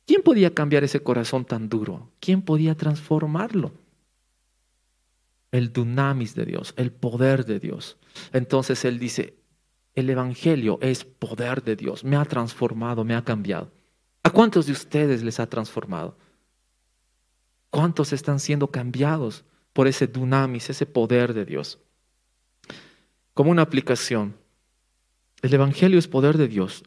¿Quién 0.07 0.23
podía 0.23 0.55
cambiar 0.55 0.85
ese 0.85 1.03
corazón 1.03 1.45
tan 1.45 1.69
duro? 1.69 2.11
¿Quién 2.21 2.43
podía 2.43 2.75
transformarlo? 2.75 3.73
El 5.53 5.73
dunamis 5.73 6.35
de 6.35 6.45
Dios, 6.45 6.75
el 6.77 6.93
poder 6.93 7.45
de 7.45 7.59
Dios. 7.59 7.99
Entonces 8.33 8.85
él 8.85 8.99
dice, 8.99 9.37
el 9.95 10.09
Evangelio 10.09 10.79
es 10.81 11.05
poder 11.05 11.63
de 11.63 11.77
Dios, 11.77 12.05
me 12.05 12.17
ha 12.17 12.25
transformado, 12.25 13.05
me 13.05 13.15
ha 13.15 13.25
cambiado. 13.25 13.73
¿A 14.23 14.31
cuántos 14.31 14.67
de 14.67 14.73
ustedes 14.73 15.23
les 15.23 15.41
ha 15.41 15.49
transformado? 15.49 16.17
¿Cuántos 17.71 18.13
están 18.13 18.41
siendo 18.41 18.69
cambiados 18.69 19.45
por 19.73 19.87
ese 19.89 20.07
dunamis, 20.07 20.71
ese 20.71 20.87
poder 20.87 21.35
de 21.35 21.45
Dios? 21.45 21.79
Como 23.35 23.51
una 23.51 23.63
aplicación, 23.63 24.37
el 25.43 25.55
Evangelio 25.55 25.99
es 25.99 26.07
poder 26.07 26.37
de 26.37 26.49
Dios 26.49 26.85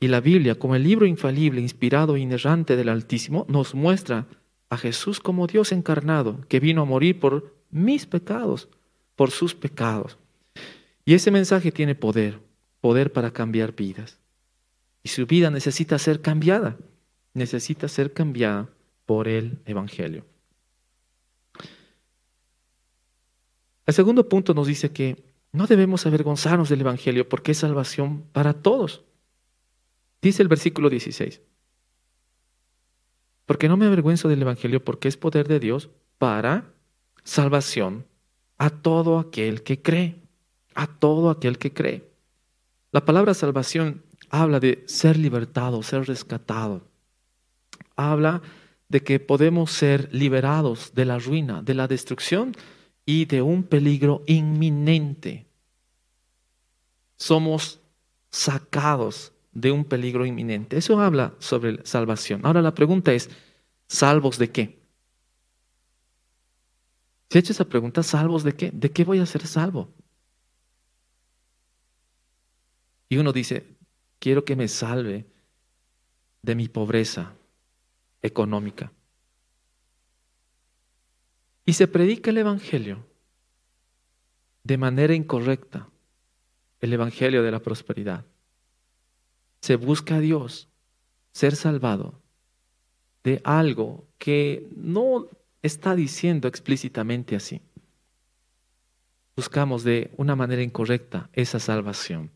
y 0.00 0.08
la 0.08 0.20
Biblia, 0.20 0.56
como 0.56 0.76
el 0.76 0.84
libro 0.84 1.06
infalible, 1.06 1.60
inspirado 1.60 2.16
e 2.16 2.20
inerrante 2.20 2.76
del 2.76 2.88
Altísimo, 2.88 3.46
nos 3.48 3.74
muestra 3.74 4.26
a 4.70 4.76
Jesús 4.76 5.18
como 5.18 5.46
Dios 5.46 5.72
encarnado, 5.72 6.40
que 6.48 6.60
vino 6.60 6.82
a 6.82 6.84
morir 6.84 7.18
por 7.18 7.57
mis 7.70 8.06
pecados, 8.06 8.68
por 9.16 9.30
sus 9.30 9.54
pecados. 9.54 10.16
Y 11.04 11.14
ese 11.14 11.30
mensaje 11.30 11.72
tiene 11.72 11.94
poder, 11.94 12.40
poder 12.80 13.12
para 13.12 13.32
cambiar 13.32 13.74
vidas. 13.74 14.18
Y 15.02 15.08
su 15.08 15.26
vida 15.26 15.50
necesita 15.50 15.98
ser 15.98 16.20
cambiada, 16.20 16.76
necesita 17.34 17.88
ser 17.88 18.12
cambiada 18.12 18.68
por 19.06 19.26
el 19.26 19.58
Evangelio. 19.64 20.24
El 23.86 23.94
segundo 23.94 24.28
punto 24.28 24.52
nos 24.52 24.66
dice 24.66 24.92
que 24.92 25.24
no 25.50 25.66
debemos 25.66 26.04
avergonzarnos 26.04 26.68
del 26.68 26.82
Evangelio 26.82 27.28
porque 27.28 27.52
es 27.52 27.58
salvación 27.58 28.24
para 28.32 28.52
todos. 28.52 29.02
Dice 30.20 30.42
el 30.42 30.48
versículo 30.48 30.90
16. 30.90 31.40
Porque 33.46 33.68
no 33.68 33.78
me 33.78 33.86
avergüenzo 33.86 34.28
del 34.28 34.42
Evangelio 34.42 34.84
porque 34.84 35.08
es 35.08 35.16
poder 35.16 35.48
de 35.48 35.58
Dios 35.58 35.88
para 36.18 36.74
salvación 37.28 38.06
a 38.56 38.70
todo 38.70 39.18
aquel 39.18 39.62
que 39.62 39.82
cree, 39.82 40.16
a 40.74 40.86
todo 40.86 41.28
aquel 41.28 41.58
que 41.58 41.74
cree. 41.74 42.10
La 42.90 43.04
palabra 43.04 43.34
salvación 43.34 44.02
habla 44.30 44.60
de 44.60 44.82
ser 44.86 45.18
libertado, 45.18 45.82
ser 45.82 46.06
rescatado. 46.06 46.88
Habla 47.96 48.40
de 48.88 49.02
que 49.02 49.20
podemos 49.20 49.70
ser 49.70 50.08
liberados 50.10 50.94
de 50.94 51.04
la 51.04 51.18
ruina, 51.18 51.60
de 51.60 51.74
la 51.74 51.86
destrucción 51.86 52.56
y 53.04 53.26
de 53.26 53.42
un 53.42 53.62
peligro 53.62 54.22
inminente. 54.26 55.46
Somos 57.16 57.80
sacados 58.30 59.32
de 59.52 59.70
un 59.70 59.84
peligro 59.84 60.24
inminente. 60.24 60.78
Eso 60.78 60.98
habla 60.98 61.34
sobre 61.40 61.84
salvación. 61.84 62.40
Ahora 62.44 62.62
la 62.62 62.74
pregunta 62.74 63.12
es, 63.12 63.28
¿salvos 63.86 64.38
de 64.38 64.50
qué? 64.50 64.77
Si 67.28 67.38
he 67.38 67.40
hecho 67.40 67.52
esa 67.52 67.68
pregunta, 67.68 68.02
¿salvos 68.02 68.42
de 68.42 68.54
qué? 68.54 68.70
¿De 68.70 68.90
qué 68.90 69.04
voy 69.04 69.18
a 69.18 69.26
ser 69.26 69.46
salvo? 69.46 69.92
Y 73.08 73.16
uno 73.18 73.32
dice, 73.32 73.66
quiero 74.18 74.44
que 74.44 74.56
me 74.56 74.68
salve 74.68 75.26
de 76.42 76.54
mi 76.54 76.68
pobreza 76.68 77.34
económica. 78.22 78.92
Y 81.64 81.74
se 81.74 81.86
predica 81.86 82.30
el 82.30 82.38
Evangelio 82.38 83.06
de 84.64 84.78
manera 84.78 85.14
incorrecta, 85.14 85.88
el 86.80 86.92
Evangelio 86.92 87.42
de 87.42 87.50
la 87.50 87.60
prosperidad 87.60 88.24
se 89.60 89.76
busca 89.76 90.16
a 90.16 90.20
Dios, 90.20 90.68
ser 91.32 91.56
salvado 91.56 92.20
de 93.24 93.40
algo 93.44 94.06
que 94.18 94.68
no 94.76 95.26
está 95.62 95.94
diciendo 95.94 96.48
explícitamente 96.48 97.36
así. 97.36 97.60
Buscamos 99.36 99.84
de 99.84 100.12
una 100.16 100.34
manera 100.34 100.62
incorrecta 100.62 101.30
esa 101.32 101.60
salvación. 101.60 102.30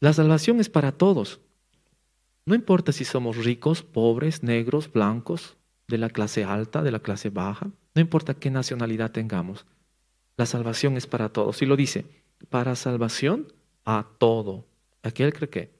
La 0.00 0.12
salvación 0.12 0.60
es 0.60 0.68
para 0.68 0.92
todos. 0.92 1.40
No 2.46 2.54
importa 2.54 2.92
si 2.92 3.04
somos 3.04 3.36
ricos, 3.36 3.82
pobres, 3.82 4.42
negros, 4.42 4.90
blancos, 4.90 5.56
de 5.88 5.98
la 5.98 6.10
clase 6.10 6.44
alta, 6.44 6.82
de 6.82 6.90
la 6.90 7.00
clase 7.00 7.30
baja, 7.30 7.70
no 7.94 8.00
importa 8.00 8.34
qué 8.34 8.50
nacionalidad 8.50 9.10
tengamos. 9.10 9.66
La 10.36 10.46
salvación 10.46 10.96
es 10.96 11.06
para 11.06 11.30
todos. 11.30 11.60
Y 11.62 11.66
lo 11.66 11.76
dice, 11.76 12.06
para 12.50 12.76
salvación 12.76 13.52
a 13.84 14.06
todo. 14.18 14.66
Aquel 15.02 15.32
cree 15.32 15.48
que 15.48 15.74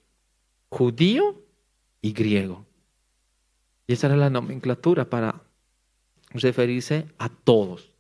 judío 0.70 1.44
y 2.00 2.12
griego. 2.12 2.66
Y 3.88 3.94
esa 3.94 4.06
era 4.06 4.16
la 4.16 4.30
nomenclatura 4.30 5.10
para 5.10 5.42
referirse 6.30 7.08
a 7.18 7.28
todos. 7.30 7.90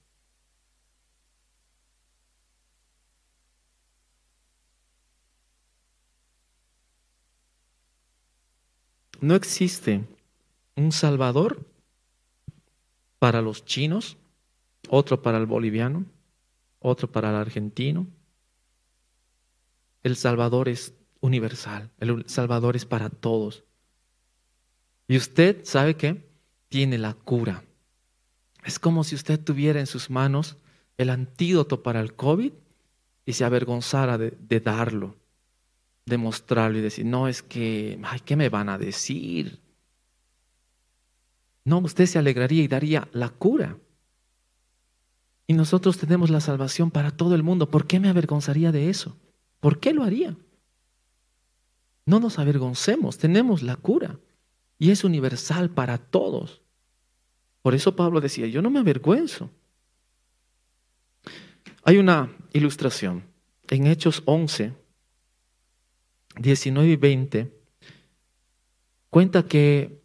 No 9.20 9.34
existe 9.34 10.04
un 10.76 10.92
salvador 10.92 11.66
para 13.18 13.42
los 13.42 13.64
chinos, 13.64 14.18
otro 14.90 15.22
para 15.22 15.38
el 15.38 15.46
boliviano, 15.46 16.04
otro 16.80 17.10
para 17.10 17.30
el 17.30 17.36
argentino, 17.36 18.06
el 20.02 20.16
Salvador 20.16 20.68
es 20.68 20.94
universal, 21.20 21.90
el 21.98 22.28
Salvador 22.28 22.76
es 22.76 22.84
para 22.84 23.08
todos. 23.08 23.64
Y 25.08 25.16
usted, 25.16 25.64
¿sabe 25.64 25.96
qué? 25.96 26.22
Tiene 26.68 26.98
la 26.98 27.14
cura. 27.14 27.64
Es 28.62 28.78
como 28.78 29.02
si 29.04 29.14
usted 29.14 29.40
tuviera 29.40 29.80
en 29.80 29.86
sus 29.86 30.10
manos 30.10 30.58
el 30.98 31.08
antídoto 31.08 31.82
para 31.82 32.00
el 32.00 32.14
COVID 32.14 32.52
y 33.24 33.32
se 33.32 33.44
avergonzara 33.44 34.18
de, 34.18 34.60
darlo, 34.60 35.16
de 36.04 36.18
mostrarlo 36.18 36.78
y 36.78 36.82
decir, 36.82 37.06
no, 37.06 37.26
es 37.26 37.42
que, 37.42 37.98
ay, 38.04 38.20
¿qué 38.20 38.36
me 38.36 38.50
van 38.50 38.68
a 38.68 38.76
decir? 38.76 39.60
No, 41.64 41.78
usted 41.78 42.04
se 42.04 42.18
alegraría 42.18 42.62
y 42.62 42.68
daría 42.68 43.08
la 43.12 43.30
cura. 43.30 43.78
Y 45.46 45.54
nosotros 45.54 45.96
tenemos 45.96 46.28
la 46.28 46.40
salvación 46.40 46.90
para 46.90 47.10
todo 47.10 47.34
el 47.34 47.42
mundo. 47.42 47.70
¿Por 47.70 47.86
qué 47.86 47.98
me 47.98 48.10
avergonzaría 48.10 48.72
de 48.72 48.90
eso? 48.90 49.16
¿Por 49.60 49.80
qué 49.80 49.94
lo 49.94 50.04
haría? 50.04 50.36
No 52.04 52.20
nos 52.20 52.38
avergoncemos, 52.38 53.16
tenemos 53.16 53.62
la 53.62 53.76
cura 53.76 54.18
y 54.78 54.90
es 54.90 55.04
universal 55.04 55.70
para 55.70 55.98
todos. 55.98 56.62
Por 57.62 57.74
eso 57.74 57.96
Pablo 57.96 58.20
decía, 58.20 58.46
yo 58.46 58.62
no 58.62 58.70
me 58.70 58.78
avergüenzo. 58.78 59.50
Hay 61.84 61.98
una 61.98 62.30
ilustración 62.52 63.24
en 63.68 63.86
Hechos 63.86 64.22
11, 64.24 64.74
19 66.38 66.90
y 66.90 66.96
20. 66.96 67.52
Cuenta 69.10 69.46
que 69.46 70.00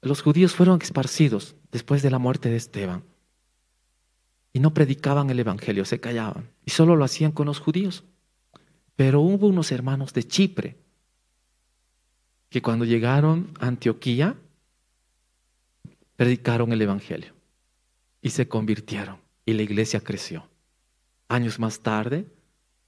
los 0.00 0.22
judíos 0.22 0.54
fueron 0.54 0.80
esparcidos 0.82 1.54
después 1.70 2.02
de 2.02 2.10
la 2.10 2.18
muerte 2.18 2.48
de 2.48 2.56
Esteban 2.56 3.04
y 4.52 4.60
no 4.60 4.74
predicaban 4.74 5.30
el 5.30 5.38
Evangelio, 5.38 5.84
se 5.84 6.00
callaban 6.00 6.50
y 6.64 6.70
solo 6.70 6.96
lo 6.96 7.04
hacían 7.04 7.32
con 7.32 7.46
los 7.46 7.60
judíos. 7.60 8.04
Pero 8.96 9.20
hubo 9.20 9.46
unos 9.46 9.70
hermanos 9.70 10.12
de 10.12 10.24
Chipre 10.24 10.87
que 12.48 12.62
cuando 12.62 12.84
llegaron 12.84 13.52
a 13.60 13.66
Antioquía 13.66 14.36
predicaron 16.16 16.72
el 16.72 16.82
Evangelio 16.82 17.32
y 18.20 18.30
se 18.30 18.48
convirtieron 18.48 19.18
y 19.44 19.52
la 19.52 19.62
iglesia 19.62 20.00
creció. 20.00 20.48
Años 21.28 21.58
más 21.58 21.80
tarde, 21.80 22.26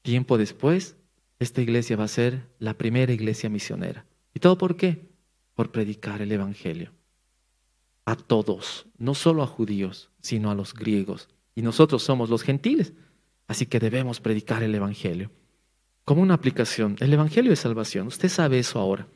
tiempo 0.02 0.38
después, 0.38 0.96
esta 1.38 1.60
iglesia 1.60 1.96
va 1.96 2.04
a 2.04 2.08
ser 2.08 2.48
la 2.58 2.74
primera 2.74 3.12
iglesia 3.12 3.48
misionera. 3.48 4.04
¿Y 4.34 4.40
todo 4.40 4.58
por 4.58 4.76
qué? 4.76 5.08
Por 5.54 5.70
predicar 5.70 6.22
el 6.22 6.32
Evangelio. 6.32 6.92
A 8.04 8.16
todos, 8.16 8.86
no 8.98 9.14
solo 9.14 9.42
a 9.42 9.46
judíos, 9.46 10.10
sino 10.20 10.50
a 10.50 10.54
los 10.54 10.74
griegos. 10.74 11.28
Y 11.54 11.62
nosotros 11.62 12.02
somos 12.02 12.30
los 12.30 12.42
gentiles, 12.42 12.92
así 13.46 13.66
que 13.66 13.78
debemos 13.78 14.20
predicar 14.20 14.62
el 14.62 14.74
Evangelio 14.74 15.30
como 16.10 16.22
una 16.22 16.34
aplicación. 16.34 16.96
El 16.98 17.12
Evangelio 17.12 17.52
es 17.52 17.60
salvación. 17.60 18.08
Usted 18.08 18.28
sabe 18.28 18.58
eso 18.58 18.80
ahora. 18.80 19.06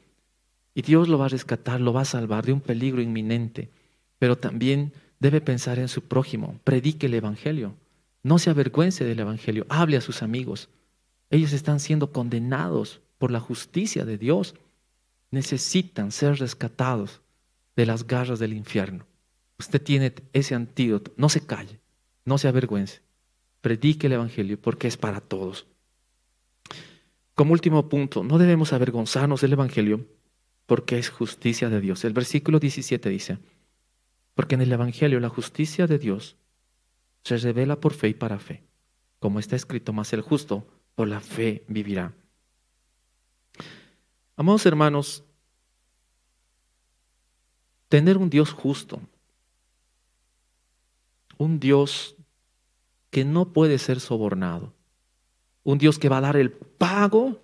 Y 0.75 0.83
Dios 0.83 1.09
lo 1.09 1.19
va 1.19 1.26
a 1.26 1.28
rescatar, 1.28 1.81
lo 1.81 1.93
va 1.93 2.00
a 2.02 2.04
salvar 2.04 2.45
de 2.45 2.52
un 2.52 2.61
peligro 2.61 3.00
inminente. 3.00 3.71
Pero 4.19 4.37
también 4.37 4.93
debe 5.21 5.40
pensar 5.40 5.78
en 5.78 5.88
su 5.88 6.02
prójimo. 6.02 6.59
Predique 6.64 7.07
el 7.07 7.14
Evangelio. 7.14 7.76
No 8.23 8.38
se 8.38 8.50
avergüence 8.50 9.04
del 9.04 9.21
Evangelio. 9.21 9.66
Hable 9.69 9.97
a 9.97 10.00
sus 10.00 10.23
amigos. 10.23 10.69
Ellos 11.31 11.52
están 11.52 11.78
siendo 11.78 12.12
condenados 12.12 13.00
por 13.19 13.31
la 13.31 13.40
justicia 13.40 14.04
de 14.04 14.19
Dios. 14.19 14.54
Necesitan 15.31 16.11
ser 16.11 16.38
rescatados 16.38 17.21
de 17.76 17.87
las 17.87 18.07
garras 18.07 18.38
del 18.40 18.52
infierno. 18.52 19.07
Usted 19.59 19.81
tiene 19.81 20.12
ese 20.33 20.57
antídoto. 20.57 21.12
No 21.16 21.28
se 21.28 21.47
calle. 21.47 21.78
No 22.25 22.37
se 22.38 22.49
avergüence. 22.49 23.00
Predique 23.61 24.09
el 24.09 24.14
Evangelio 24.14 24.61
porque 24.61 24.88
es 24.88 24.97
para 24.97 25.21
todos. 25.21 25.66
Como 27.35 27.52
último 27.52 27.88
punto, 27.88 28.25
no 28.25 28.38
debemos 28.38 28.73
avergonzarnos 28.73 29.40
del 29.40 29.52
Evangelio 29.52 30.04
porque 30.66 30.99
es 30.99 31.11
justicia 31.11 31.68
de 31.68 31.80
Dios. 31.80 32.04
El 32.04 32.12
versículo 32.12 32.59
17 32.59 33.09
dice, 33.09 33.38
porque 34.35 34.54
en 34.54 34.62
el 34.62 34.73
Evangelio 34.73 35.21
la 35.21 35.28
justicia 35.28 35.87
de 35.87 35.99
Dios 35.99 36.37
se 37.23 37.37
revela 37.38 37.80
por 37.80 37.94
fe 37.94 38.09
y 38.09 38.14
para 38.14 38.38
fe, 38.38 38.64
como 39.18 39.38
está 39.38 39.56
escrito, 39.56 39.92
más 39.92 40.12
el 40.12 40.23
justo 40.23 40.66
por 40.94 41.09
la 41.09 41.21
fe 41.21 41.64
vivirá. 41.68 42.12
Amados 44.37 44.66
hermanos, 44.66 45.25
tener 47.88 48.18
un 48.18 48.30
Dios 48.30 48.52
justo, 48.52 49.00
un 51.38 51.61
Dios 51.61 52.16
que 53.11 53.25
no 53.25 53.52
puede 53.52 53.78
ser 53.78 54.00
sobornado, 54.00 54.73
un 55.62 55.78
Dios 55.78 55.99
que 55.99 56.09
va 56.09 56.18
a 56.18 56.23
dar 56.23 56.37
el 56.37 56.50
pago 56.50 57.40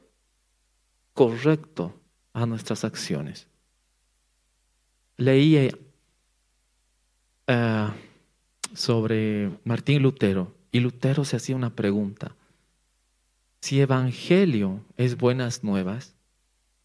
correcto 1.14 1.99
a 2.32 2.46
nuestras 2.46 2.84
acciones. 2.84 3.46
Leí 5.16 5.70
eh, 7.46 7.88
sobre 8.74 9.50
Martín 9.64 10.02
Lutero 10.02 10.54
y 10.72 10.80
Lutero 10.80 11.24
se 11.24 11.36
hacía 11.36 11.56
una 11.56 11.74
pregunta. 11.74 12.34
Si 13.60 13.80
evangelio 13.80 14.80
es 14.96 15.18
buenas 15.18 15.62
nuevas, 15.62 16.14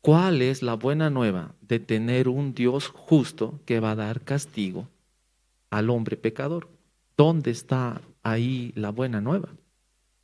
¿cuál 0.01 0.41
es 0.41 0.61
la 0.61 0.73
buena 0.73 1.09
nueva 1.09 1.53
de 1.61 1.79
tener 1.79 2.27
un 2.27 2.53
Dios 2.53 2.87
justo 2.87 3.59
que 3.65 3.79
va 3.79 3.91
a 3.91 3.95
dar 3.95 4.21
castigo 4.21 4.87
al 5.69 5.89
hombre 5.89 6.17
pecador? 6.17 6.67
¿Dónde 7.15 7.51
está 7.51 8.01
ahí 8.23 8.73
la 8.75 8.89
buena 8.89 9.21
nueva? 9.21 9.49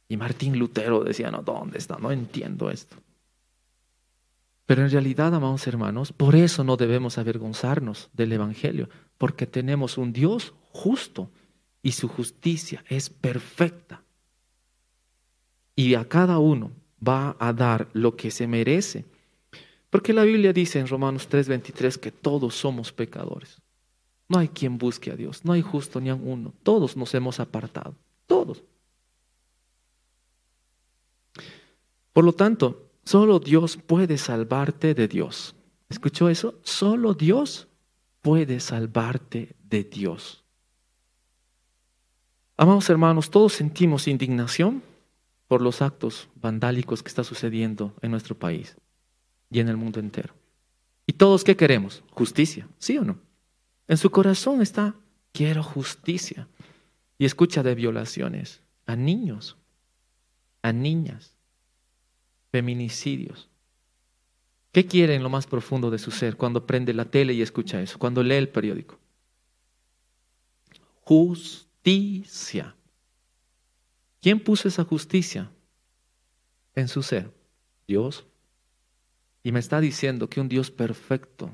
Y 0.09 0.17
Martín 0.17 0.59
Lutero 0.59 1.05
decía, 1.05 1.31
no, 1.31 1.41
¿dónde 1.41 1.77
está? 1.77 1.97
No 1.97 2.11
entiendo 2.11 2.69
esto. 2.69 2.97
Pero 4.71 4.83
en 4.83 4.89
realidad, 4.89 5.35
amados 5.35 5.67
hermanos, 5.67 6.13
por 6.13 6.33
eso 6.33 6.63
no 6.63 6.77
debemos 6.77 7.17
avergonzarnos 7.17 8.09
del 8.13 8.31
Evangelio, 8.31 8.87
porque 9.17 9.45
tenemos 9.45 9.97
un 9.97 10.13
Dios 10.13 10.53
justo 10.71 11.29
y 11.83 11.91
su 11.91 12.07
justicia 12.07 12.81
es 12.87 13.09
perfecta. 13.09 14.01
Y 15.75 15.95
a 15.95 16.07
cada 16.07 16.39
uno 16.39 16.71
va 17.05 17.35
a 17.37 17.51
dar 17.51 17.89
lo 17.91 18.15
que 18.15 18.31
se 18.31 18.47
merece. 18.47 19.03
Porque 19.89 20.13
la 20.13 20.23
Biblia 20.23 20.53
dice 20.53 20.79
en 20.79 20.87
Romanos 20.87 21.27
3:23 21.27 21.97
que 21.99 22.13
todos 22.13 22.55
somos 22.55 22.93
pecadores. 22.93 23.61
No 24.29 24.37
hay 24.37 24.47
quien 24.47 24.77
busque 24.77 25.11
a 25.11 25.17
Dios, 25.17 25.43
no 25.43 25.51
hay 25.51 25.61
justo 25.61 25.99
ni 25.99 26.09
a 26.09 26.15
uno. 26.15 26.53
Todos 26.63 26.95
nos 26.95 27.13
hemos 27.13 27.41
apartado, 27.41 27.93
todos. 28.25 28.63
Por 32.13 32.23
lo 32.23 32.31
tanto, 32.31 32.90
Solo 33.03 33.39
Dios 33.39 33.77
puede 33.77 34.17
salvarte 34.17 34.93
de 34.93 35.07
Dios. 35.07 35.55
¿Escuchó 35.89 36.29
eso? 36.29 36.59
Solo 36.63 37.13
Dios 37.13 37.67
puede 38.21 38.59
salvarte 38.59 39.55
de 39.63 39.83
Dios. 39.83 40.43
Amados 42.57 42.89
hermanos, 42.89 43.31
todos 43.31 43.53
sentimos 43.53 44.07
indignación 44.07 44.83
por 45.47 45.61
los 45.61 45.81
actos 45.81 46.29
vandálicos 46.35 47.01
que 47.01 47.09
está 47.09 47.23
sucediendo 47.23 47.93
en 48.01 48.11
nuestro 48.11 48.37
país 48.37 48.77
y 49.49 49.59
en 49.59 49.67
el 49.67 49.77
mundo 49.77 49.99
entero. 49.99 50.33
¿Y 51.07 51.13
todos 51.13 51.43
qué 51.43 51.57
queremos? 51.57 52.03
Justicia, 52.11 52.67
¿sí 52.77 52.97
o 52.97 53.03
no? 53.03 53.17
En 53.87 53.97
su 53.97 54.11
corazón 54.11 54.61
está, 54.61 54.95
quiero 55.33 55.63
justicia. 55.63 56.47
Y 57.17 57.25
escucha 57.25 57.63
de 57.63 57.75
violaciones 57.75 58.61
a 58.85 58.95
niños, 58.95 59.57
a 60.61 60.71
niñas, 60.71 61.35
feminicidios. 62.51 63.49
¿Qué 64.71 64.85
quiere 64.85 65.15
en 65.15 65.23
lo 65.23 65.29
más 65.29 65.47
profundo 65.47 65.89
de 65.89 65.99
su 65.99 66.11
ser 66.11 66.37
cuando 66.37 66.65
prende 66.65 66.93
la 66.93 67.05
tele 67.05 67.33
y 67.33 67.41
escucha 67.41 67.81
eso, 67.81 67.99
cuando 67.99 68.23
lee 68.23 68.35
el 68.35 68.49
periódico? 68.49 68.99
Justicia. 71.01 72.75
¿Quién 74.21 74.39
puso 74.39 74.67
esa 74.67 74.83
justicia 74.83 75.51
en 76.75 76.87
su 76.87 77.03
ser? 77.03 77.33
Dios. 77.87 78.25
Y 79.43 79.51
me 79.51 79.59
está 79.59 79.81
diciendo 79.81 80.29
que 80.29 80.39
un 80.39 80.47
Dios 80.47 80.71
perfecto, 80.71 81.53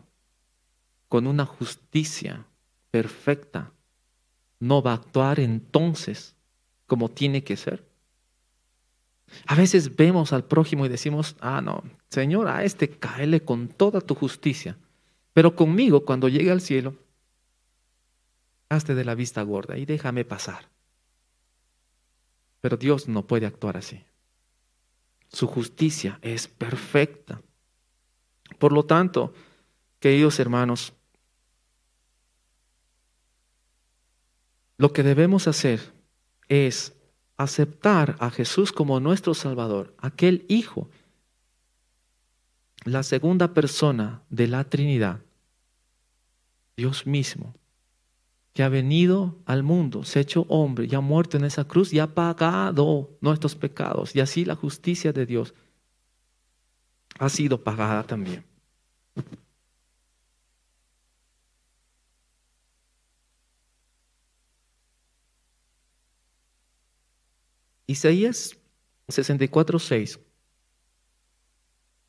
con 1.07 1.25
una 1.25 1.45
justicia 1.45 2.45
perfecta, 2.91 3.71
no 4.59 4.81
va 4.81 4.91
a 4.91 4.95
actuar 4.95 5.39
entonces 5.39 6.35
como 6.85 7.09
tiene 7.09 7.43
que 7.43 7.57
ser. 7.57 7.87
A 9.45 9.55
veces 9.55 9.95
vemos 9.95 10.33
al 10.33 10.45
prójimo 10.45 10.85
y 10.85 10.89
decimos, 10.89 11.35
ah, 11.39 11.61
no, 11.61 11.83
Señor, 12.09 12.47
a 12.47 12.63
este 12.63 12.89
caele 12.89 13.41
con 13.41 13.67
toda 13.67 14.01
tu 14.01 14.15
justicia. 14.15 14.77
Pero 15.33 15.55
conmigo, 15.55 16.05
cuando 16.05 16.29
llegue 16.29 16.51
al 16.51 16.61
cielo, 16.61 16.95
hazte 18.69 18.95
de 18.95 19.05
la 19.05 19.15
vista 19.15 19.41
gorda 19.43 19.77
y 19.77 19.85
déjame 19.85 20.25
pasar. 20.25 20.69
Pero 22.61 22.77
Dios 22.77 23.07
no 23.07 23.27
puede 23.27 23.45
actuar 23.45 23.77
así. 23.77 24.03
Su 25.29 25.47
justicia 25.47 26.19
es 26.21 26.47
perfecta. 26.47 27.41
Por 28.59 28.71
lo 28.71 28.85
tanto, 28.85 29.33
queridos 29.99 30.39
hermanos, 30.39 30.93
lo 34.77 34.93
que 34.93 35.03
debemos 35.03 35.47
hacer 35.47 35.93
es 36.47 36.96
aceptar 37.37 38.15
a 38.19 38.29
Jesús 38.31 38.71
como 38.71 38.99
nuestro 38.99 39.33
Salvador, 39.33 39.93
aquel 39.99 40.45
Hijo, 40.49 40.89
la 42.83 43.03
segunda 43.03 43.53
persona 43.53 44.21
de 44.29 44.47
la 44.47 44.63
Trinidad, 44.63 45.21
Dios 46.75 47.05
mismo, 47.05 47.53
que 48.53 48.63
ha 48.63 48.69
venido 48.69 49.35
al 49.45 49.61
mundo, 49.61 50.03
se 50.03 50.19
ha 50.19 50.21
hecho 50.23 50.45
hombre 50.49 50.87
y 50.89 50.95
ha 50.95 50.99
muerto 50.99 51.37
en 51.37 51.45
esa 51.45 51.65
cruz 51.65 51.93
y 51.93 51.99
ha 51.99 52.07
pagado 52.07 53.11
nuestros 53.21 53.55
pecados. 53.55 54.15
Y 54.15 54.19
así 54.19 54.45
la 54.45 54.55
justicia 54.55 55.13
de 55.13 55.27
Dios 55.27 55.53
ha 57.19 57.29
sido 57.29 57.63
pagada 57.63 58.03
también. 58.03 58.43
Isaías 67.87 68.57
64.6. 69.07 70.19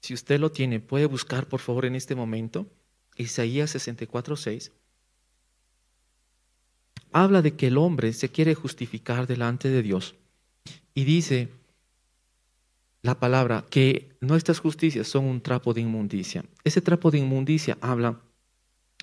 Si 0.00 0.14
usted 0.14 0.40
lo 0.40 0.50
tiene, 0.50 0.80
puede 0.80 1.06
buscar 1.06 1.48
por 1.48 1.60
favor 1.60 1.84
en 1.84 1.94
este 1.94 2.16
momento. 2.16 2.66
Isaías 3.16 3.74
64.6. 3.74 4.72
Habla 7.12 7.42
de 7.42 7.54
que 7.54 7.68
el 7.68 7.78
hombre 7.78 8.12
se 8.12 8.28
quiere 8.28 8.54
justificar 8.54 9.26
delante 9.26 9.70
de 9.70 9.82
Dios. 9.82 10.16
Y 10.94 11.04
dice 11.04 11.48
la 13.02 13.18
palabra 13.20 13.64
que 13.70 14.16
nuestras 14.20 14.58
justicias 14.58 15.06
son 15.06 15.24
un 15.24 15.40
trapo 15.40 15.72
de 15.72 15.80
inmundicia. 15.80 16.44
Ese 16.64 16.80
trapo 16.80 17.12
de 17.12 17.18
inmundicia 17.18 17.78
habla 17.80 18.20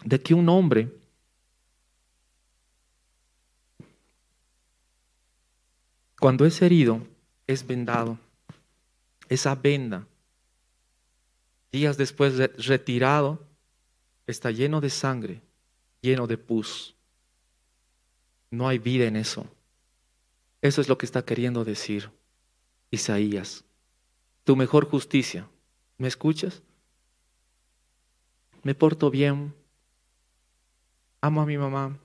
de 0.03 0.21
que 0.21 0.33
un 0.33 0.49
hombre 0.49 0.93
Cuando 6.25 6.47
es 6.47 6.59
herido, 6.63 7.05
es 7.45 7.67
vendado. 7.67 8.17
Esa 9.29 9.53
venda, 9.53 10.07
días 11.71 11.97
después 11.97 12.35
de 12.35 12.47
retirado, 12.47 13.45
está 14.25 14.49
lleno 14.49 14.81
de 14.81 14.89
sangre, 14.89 15.43
lleno 16.01 16.25
de 16.25 16.39
pus. 16.39 16.95
No 18.49 18.67
hay 18.67 18.79
vida 18.79 19.05
en 19.05 19.17
eso. 19.17 19.45
Eso 20.63 20.81
es 20.81 20.89
lo 20.89 20.97
que 20.97 21.05
está 21.05 21.23
queriendo 21.23 21.63
decir 21.63 22.09
Isaías. 22.89 23.63
Tu 24.45 24.55
mejor 24.55 24.89
justicia. 24.89 25.47
¿Me 25.99 26.07
escuchas? 26.07 26.63
Me 28.63 28.73
porto 28.73 29.11
bien. 29.11 29.53
Amo 31.21 31.43
a 31.43 31.45
mi 31.45 31.59
mamá. 31.59 31.99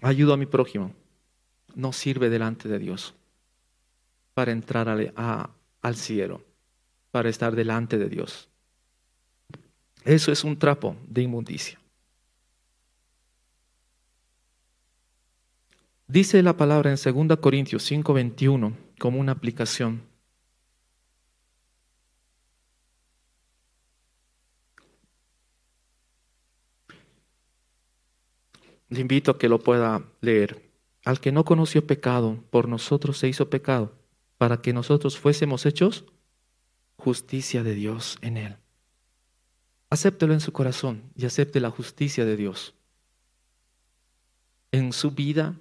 Ayudo 0.00 0.32
a 0.32 0.36
mi 0.36 0.46
prójimo 0.46 0.94
no 1.74 1.92
sirve 1.92 2.30
delante 2.30 2.68
de 2.68 2.78
Dios 2.78 3.14
para 4.34 4.52
entrar 4.52 4.88
al, 4.88 5.96
cielo, 5.96 6.42
para 7.10 7.28
estar 7.28 7.54
delante 7.54 7.98
de 7.98 8.08
Dios. 8.08 8.48
Eso 10.04 10.32
es 10.32 10.44
un 10.44 10.58
trapo 10.58 10.96
de 11.08 11.22
inmundicia. 11.22 11.78
Dice 16.06 16.42
la 16.42 16.56
palabra 16.56 16.90
en 16.90 16.96
2 16.96 17.38
Corintios 17.38 17.90
5:21 17.90 18.76
como 18.98 19.18
una 19.18 19.32
aplicación. 19.32 20.02
Le 28.90 29.00
invito 29.00 29.32
a 29.32 29.38
que 29.38 29.48
lo 29.48 29.58
pueda 29.58 30.04
leer. 30.20 30.63
Al 31.04 31.20
que 31.20 31.32
no 31.32 31.44
conoció 31.44 31.86
pecado, 31.86 32.42
por 32.50 32.68
nosotros 32.68 33.18
se 33.18 33.28
hizo 33.28 33.50
pecado, 33.50 33.92
para 34.38 34.62
que 34.62 34.72
nosotros 34.72 35.18
fuésemos 35.18 35.66
hechos 35.66 36.04
justicia 36.96 37.62
de 37.62 37.74
Dios 37.74 38.18
en 38.22 38.36
él. 38.36 38.56
Acéptelo 39.90 40.32
en 40.32 40.40
su 40.40 40.52
corazón 40.52 41.02
y 41.14 41.26
acepte 41.26 41.60
la 41.60 41.70
justicia 41.70 42.24
de 42.24 42.36
Dios 42.36 42.74
en 44.74 44.92
su 44.92 45.12
vida 45.12 45.54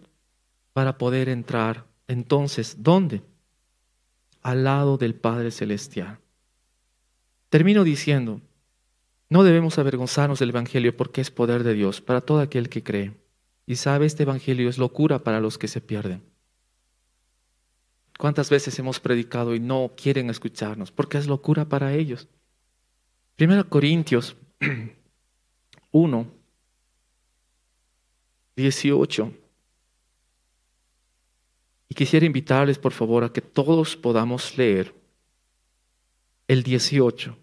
para 0.74 0.98
poder 0.98 1.30
entrar 1.30 1.86
entonces, 2.08 2.78
¿dónde? 2.80 3.22
Al 4.42 4.64
lado 4.64 4.98
del 4.98 5.14
Padre 5.14 5.52
Celestial. 5.52 6.20
Termino 7.50 7.84
diciendo 7.84 8.42
No 9.30 9.44
debemos 9.44 9.78
avergonzarnos 9.78 10.40
del 10.40 10.50
Evangelio 10.50 10.98
porque 10.98 11.22
es 11.22 11.30
poder 11.30 11.64
de 11.64 11.74
Dios 11.74 12.02
para 12.02 12.22
todo 12.22 12.40
aquel 12.40 12.70
que 12.70 12.84
cree. 12.84 13.23
Y 13.66 13.76
sabe, 13.78 14.06
este 14.06 14.24
Evangelio 14.24 14.70
es 14.70 14.78
locura 14.78 15.24
para 15.24 15.40
los 15.40 15.58
que 15.58 15.68
se 15.68 15.82
pierden. 15.82 16.24
¿Cuántas 18.18 18.50
veces 18.50 18.78
hemos 18.80 19.00
predicado 19.00 19.56
y 19.56 19.60
no 19.60 19.92
quieren 19.96 20.30
escucharnos? 20.30 20.92
Porque 20.92 21.18
es 21.18 21.28
locura 21.28 21.66
para 21.66 21.94
ellos. 21.94 22.28
Primero 23.36 23.68
Corintios 23.68 24.36
1, 25.92 26.28
18. 28.56 29.34
Y 31.90 31.96
quisiera 31.96 32.26
invitarles, 32.26 32.78
por 32.78 32.92
favor, 32.92 33.24
a 33.24 33.34
que 33.34 33.42
todos 33.42 33.96
podamos 33.96 34.58
leer 34.58 34.94
el 36.48 36.64
18. 36.64 37.38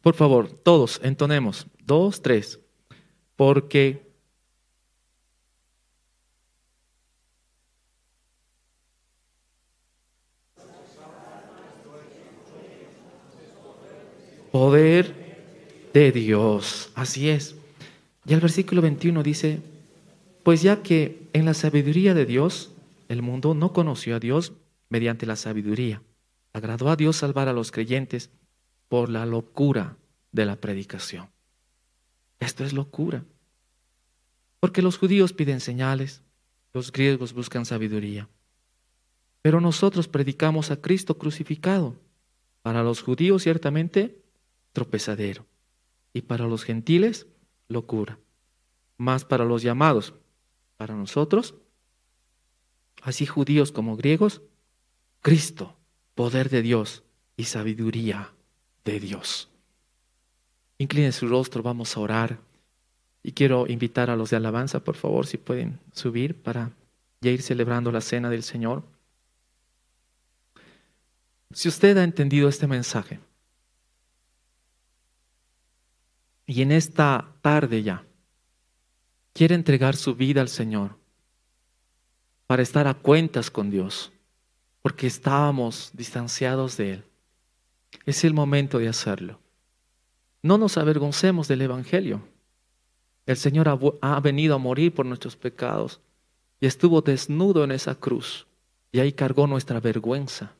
Por 0.00 0.14
favor, 0.14 0.50
todos 0.50 1.00
entonemos. 1.02 1.66
Dos, 1.84 2.22
tres. 2.22 2.60
Porque 3.40 4.02
poder 14.52 15.14
de 15.94 16.12
Dios. 16.12 16.92
Así 16.94 17.30
es. 17.30 17.56
Y 18.26 18.34
el 18.34 18.40
versículo 18.40 18.82
21 18.82 19.22
dice, 19.22 19.62
pues 20.42 20.60
ya 20.60 20.82
que 20.82 21.26
en 21.32 21.46
la 21.46 21.54
sabiduría 21.54 22.12
de 22.12 22.26
Dios, 22.26 22.72
el 23.08 23.22
mundo 23.22 23.54
no 23.54 23.72
conoció 23.72 24.16
a 24.16 24.20
Dios 24.20 24.52
mediante 24.90 25.24
la 25.24 25.36
sabiduría. 25.36 26.02
Agradó 26.52 26.90
a 26.90 26.96
Dios 26.96 27.16
salvar 27.16 27.48
a 27.48 27.54
los 27.54 27.72
creyentes 27.72 28.28
por 28.90 29.08
la 29.08 29.24
locura 29.24 29.96
de 30.30 30.44
la 30.44 30.56
predicación. 30.56 31.30
Esto 32.40 32.64
es 32.64 32.72
locura. 32.72 33.24
Porque 34.58 34.82
los 34.82 34.98
judíos 34.98 35.32
piden 35.32 35.60
señales, 35.60 36.22
los 36.72 36.90
griegos 36.90 37.32
buscan 37.32 37.64
sabiduría. 37.64 38.28
Pero 39.42 39.60
nosotros 39.60 40.08
predicamos 40.08 40.70
a 40.70 40.80
Cristo 40.80 41.16
crucificado. 41.16 41.96
Para 42.62 42.82
los 42.82 43.02
judíos 43.02 43.42
ciertamente 43.42 44.22
tropezadero 44.72 45.46
y 46.12 46.22
para 46.22 46.46
los 46.46 46.64
gentiles 46.64 47.26
locura. 47.68 48.18
Más 48.96 49.24
para 49.24 49.44
los 49.44 49.62
llamados, 49.62 50.14
para 50.76 50.94
nosotros, 50.94 51.54
así 53.02 53.24
judíos 53.24 53.72
como 53.72 53.96
griegos, 53.96 54.42
Cristo, 55.20 55.76
poder 56.14 56.50
de 56.50 56.62
Dios 56.62 57.02
y 57.36 57.44
sabiduría 57.44 58.34
de 58.84 59.00
Dios. 59.00 59.48
Incline 60.80 61.12
su 61.12 61.28
rostro, 61.28 61.62
vamos 61.62 61.94
a 61.94 62.00
orar. 62.00 62.38
Y 63.22 63.32
quiero 63.32 63.66
invitar 63.66 64.08
a 64.08 64.16
los 64.16 64.30
de 64.30 64.36
alabanza, 64.36 64.82
por 64.82 64.96
favor, 64.96 65.26
si 65.26 65.36
pueden 65.36 65.78
subir 65.92 66.34
para 66.34 66.70
ya 67.20 67.30
ir 67.30 67.42
celebrando 67.42 67.92
la 67.92 68.00
cena 68.00 68.30
del 68.30 68.42
Señor. 68.42 68.82
Si 71.52 71.68
usted 71.68 71.98
ha 71.98 72.02
entendido 72.02 72.48
este 72.48 72.66
mensaje, 72.66 73.20
y 76.46 76.62
en 76.62 76.72
esta 76.72 77.30
tarde 77.42 77.82
ya 77.82 78.06
quiere 79.34 79.54
entregar 79.54 79.96
su 79.96 80.14
vida 80.14 80.40
al 80.40 80.48
Señor 80.48 80.96
para 82.46 82.62
estar 82.62 82.86
a 82.86 82.94
cuentas 82.94 83.50
con 83.50 83.70
Dios, 83.70 84.12
porque 84.80 85.06
estábamos 85.06 85.90
distanciados 85.92 86.78
de 86.78 86.92
Él. 86.94 87.04
Es 88.06 88.24
el 88.24 88.32
momento 88.32 88.78
de 88.78 88.88
hacerlo. 88.88 89.38
No 90.42 90.56
nos 90.58 90.78
avergoncemos 90.78 91.48
del 91.48 91.62
Evangelio. 91.62 92.22
El 93.26 93.36
Señor 93.36 93.68
ha, 94.00 94.20
venido 94.20 94.54
a 94.54 94.58
morir 94.58 94.94
por 94.94 95.06
nuestros 95.06 95.36
pecados 95.36 96.00
y 96.58 96.66
estuvo 96.66 97.02
desnudo 97.02 97.62
en 97.62 97.72
esa 97.72 97.94
cruz 97.94 98.46
y 98.90 99.00
ahí 99.00 99.12
cargó 99.12 99.46
nuestra 99.46 99.80
vergüenza. 99.80 100.52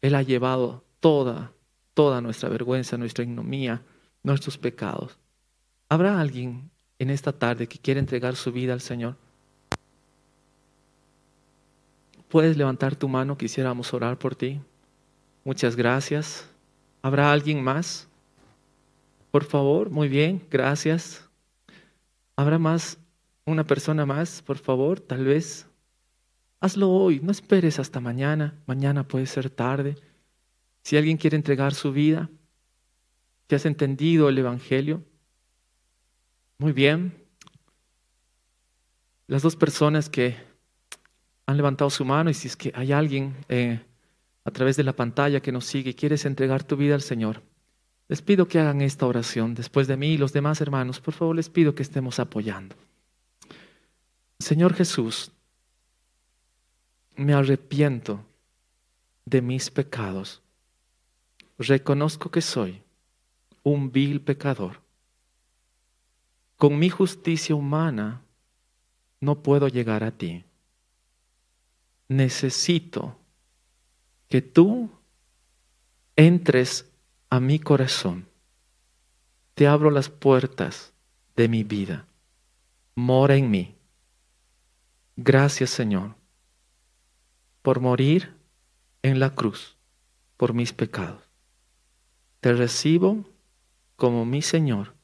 Él 0.00 0.14
ha 0.14 0.22
llevado 0.22 0.82
toda, 0.98 1.52
toda 1.94 2.20
nuestra 2.20 2.48
vergüenza, 2.48 2.96
nuestra 2.96 3.22
ignomía, 3.22 3.82
nuestros 4.22 4.58
pecados. 4.58 5.18
¿Habrá 5.88 6.20
alguien 6.20 6.70
en 6.98 7.10
esta 7.10 7.32
tarde 7.32 7.66
que 7.66 7.78
quiere 7.78 8.00
entregar 8.00 8.34
su 8.34 8.50
vida 8.50 8.72
al 8.72 8.80
Señor? 8.80 9.16
Puedes 12.28 12.56
levantar 12.56 12.96
tu 12.96 13.08
mano, 13.08 13.36
quisiéramos 13.36 13.92
orar 13.92 14.18
por 14.18 14.34
ti. 14.34 14.60
Muchas 15.44 15.76
gracias. 15.76 16.48
¿Habrá 17.02 17.32
alguien 17.32 17.62
más? 17.62 18.09
Por 19.30 19.44
favor, 19.44 19.90
muy 19.90 20.08
bien, 20.08 20.44
gracias. 20.50 21.28
¿Habrá 22.36 22.58
más? 22.58 22.98
¿Una 23.44 23.64
persona 23.64 24.04
más? 24.04 24.42
Por 24.42 24.58
favor, 24.58 25.00
tal 25.00 25.24
vez. 25.24 25.66
Hazlo 26.60 26.90
hoy, 26.90 27.20
no 27.22 27.30
esperes 27.30 27.78
hasta 27.78 28.00
mañana. 28.00 28.60
Mañana 28.66 29.06
puede 29.06 29.26
ser 29.26 29.48
tarde. 29.48 29.96
Si 30.82 30.96
alguien 30.96 31.16
quiere 31.16 31.36
entregar 31.36 31.74
su 31.74 31.92
vida, 31.92 32.28
¿te 33.46 33.56
has 33.56 33.66
entendido 33.66 34.28
el 34.28 34.38
Evangelio? 34.38 35.04
Muy 36.58 36.72
bien. 36.72 37.14
Las 39.26 39.42
dos 39.42 39.54
personas 39.54 40.08
que 40.08 40.36
han 41.46 41.56
levantado 41.56 41.90
su 41.90 42.04
mano 42.04 42.30
y 42.30 42.34
si 42.34 42.48
es 42.48 42.56
que 42.56 42.72
hay 42.74 42.92
alguien 42.92 43.36
eh, 43.48 43.80
a 44.44 44.50
través 44.50 44.76
de 44.76 44.84
la 44.84 44.94
pantalla 44.94 45.40
que 45.40 45.52
nos 45.52 45.66
sigue 45.66 45.94
quieres 45.94 46.24
entregar 46.24 46.64
tu 46.64 46.76
vida 46.76 46.94
al 46.94 47.02
Señor, 47.02 47.42
les 48.10 48.22
pido 48.22 48.48
que 48.48 48.58
hagan 48.58 48.80
esta 48.80 49.06
oración 49.06 49.54
después 49.54 49.86
de 49.86 49.96
mí 49.96 50.08
y 50.08 50.18
los 50.18 50.32
demás 50.32 50.60
hermanos. 50.60 50.98
Por 50.98 51.14
favor, 51.14 51.36
les 51.36 51.48
pido 51.48 51.76
que 51.76 51.84
estemos 51.84 52.18
apoyando. 52.18 52.74
Señor 54.40 54.74
Jesús, 54.74 55.30
me 57.14 57.34
arrepiento 57.34 58.20
de 59.24 59.40
mis 59.40 59.70
pecados. 59.70 60.42
Reconozco 61.56 62.32
que 62.32 62.40
soy 62.40 62.82
un 63.62 63.92
vil 63.92 64.20
pecador. 64.20 64.80
Con 66.56 66.80
mi 66.80 66.90
justicia 66.90 67.54
humana 67.54 68.22
no 69.20 69.40
puedo 69.40 69.68
llegar 69.68 70.02
a 70.02 70.10
ti. 70.10 70.44
Necesito 72.08 73.16
que 74.28 74.42
tú 74.42 74.90
entres 76.16 76.89
a 77.30 77.40
mi 77.40 77.58
corazón. 77.58 78.26
Te 79.54 79.66
abro 79.66 79.90
las 79.90 80.08
puertas 80.08 80.92
de 81.36 81.48
mi 81.48 81.64
vida. 81.64 82.06
Mora 82.94 83.36
en 83.36 83.50
mí. 83.50 83.74
Gracias 85.16 85.70
Señor 85.70 86.14
por 87.62 87.80
morir 87.80 88.34
en 89.02 89.20
la 89.20 89.34
cruz 89.34 89.76
por 90.36 90.54
mis 90.54 90.72
pecados. 90.72 91.22
Te 92.40 92.54
recibo 92.54 93.24
como 93.96 94.24
mi 94.24 94.40
Señor 94.40 94.94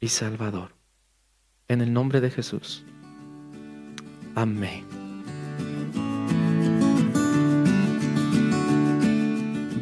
y 0.00 0.08
Salvador. 0.08 0.74
En 1.68 1.80
el 1.80 1.92
nombre 1.92 2.20
de 2.20 2.30
Jesús. 2.30 2.84
Amén. 4.34 4.95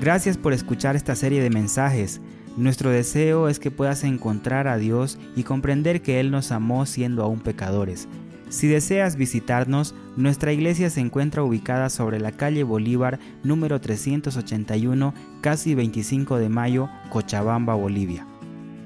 Gracias 0.04 0.36
por 0.36 0.52
escuchar 0.52 0.96
esta 0.96 1.14
serie 1.14 1.42
de 1.42 1.48
mensajes. 1.48 2.20
Nuestro 2.58 2.90
deseo 2.90 3.48
es 3.48 3.58
que 3.58 3.70
puedas 3.70 4.04
encontrar 4.04 4.68
a 4.68 4.76
Dios 4.76 5.18
y 5.34 5.44
comprender 5.44 6.02
que 6.02 6.20
Él 6.20 6.30
nos 6.30 6.52
amó 6.52 6.84
siendo 6.84 7.22
aún 7.22 7.40
pecadores. 7.40 8.06
Si 8.50 8.68
deseas 8.68 9.16
visitarnos, 9.16 9.94
nuestra 10.18 10.52
iglesia 10.52 10.90
se 10.90 11.00
encuentra 11.00 11.42
ubicada 11.42 11.88
sobre 11.88 12.20
la 12.20 12.32
calle 12.32 12.64
Bolívar 12.64 13.18
número 13.44 13.80
381, 13.80 15.14
casi 15.40 15.74
25 15.74 16.36
de 16.36 16.50
mayo, 16.50 16.90
Cochabamba, 17.08 17.74
Bolivia. 17.74 18.26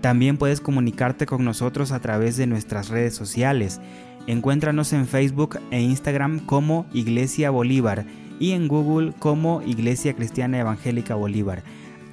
También 0.00 0.37
puedes 0.37 0.61
comunicarte 0.61 1.26
con 1.26 1.44
nosotros 1.44 1.90
a 1.90 1.98
través 1.98 2.37
de 2.37 2.46
nuestras 2.46 2.90
redes 2.90 3.16
sociales. 3.16 3.81
Encuéntranos 4.28 4.92
en 4.92 5.09
Facebook 5.09 5.59
e 5.72 5.81
Instagram 5.81 6.38
como 6.46 6.87
Iglesia 6.92 7.50
Bolívar 7.50 8.07
y 8.38 8.53
en 8.53 8.68
Google 8.68 9.14
como 9.18 9.62
Iglesia 9.62 10.14
Cristiana 10.14 10.59
Evangélica 10.59 11.14
Bolívar. 11.14 11.62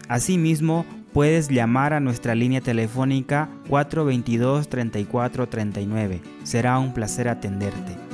Asimismo, 0.08 0.86
puedes 1.14 1.50
llamar 1.50 1.94
a 1.94 2.00
nuestra 2.00 2.36
línea 2.36 2.62
telefónica 2.62 3.50
422-3439. 3.70 6.22
Será 6.44 6.80
un 6.80 6.94
placer 6.94 7.28
atenderte. 7.28 8.05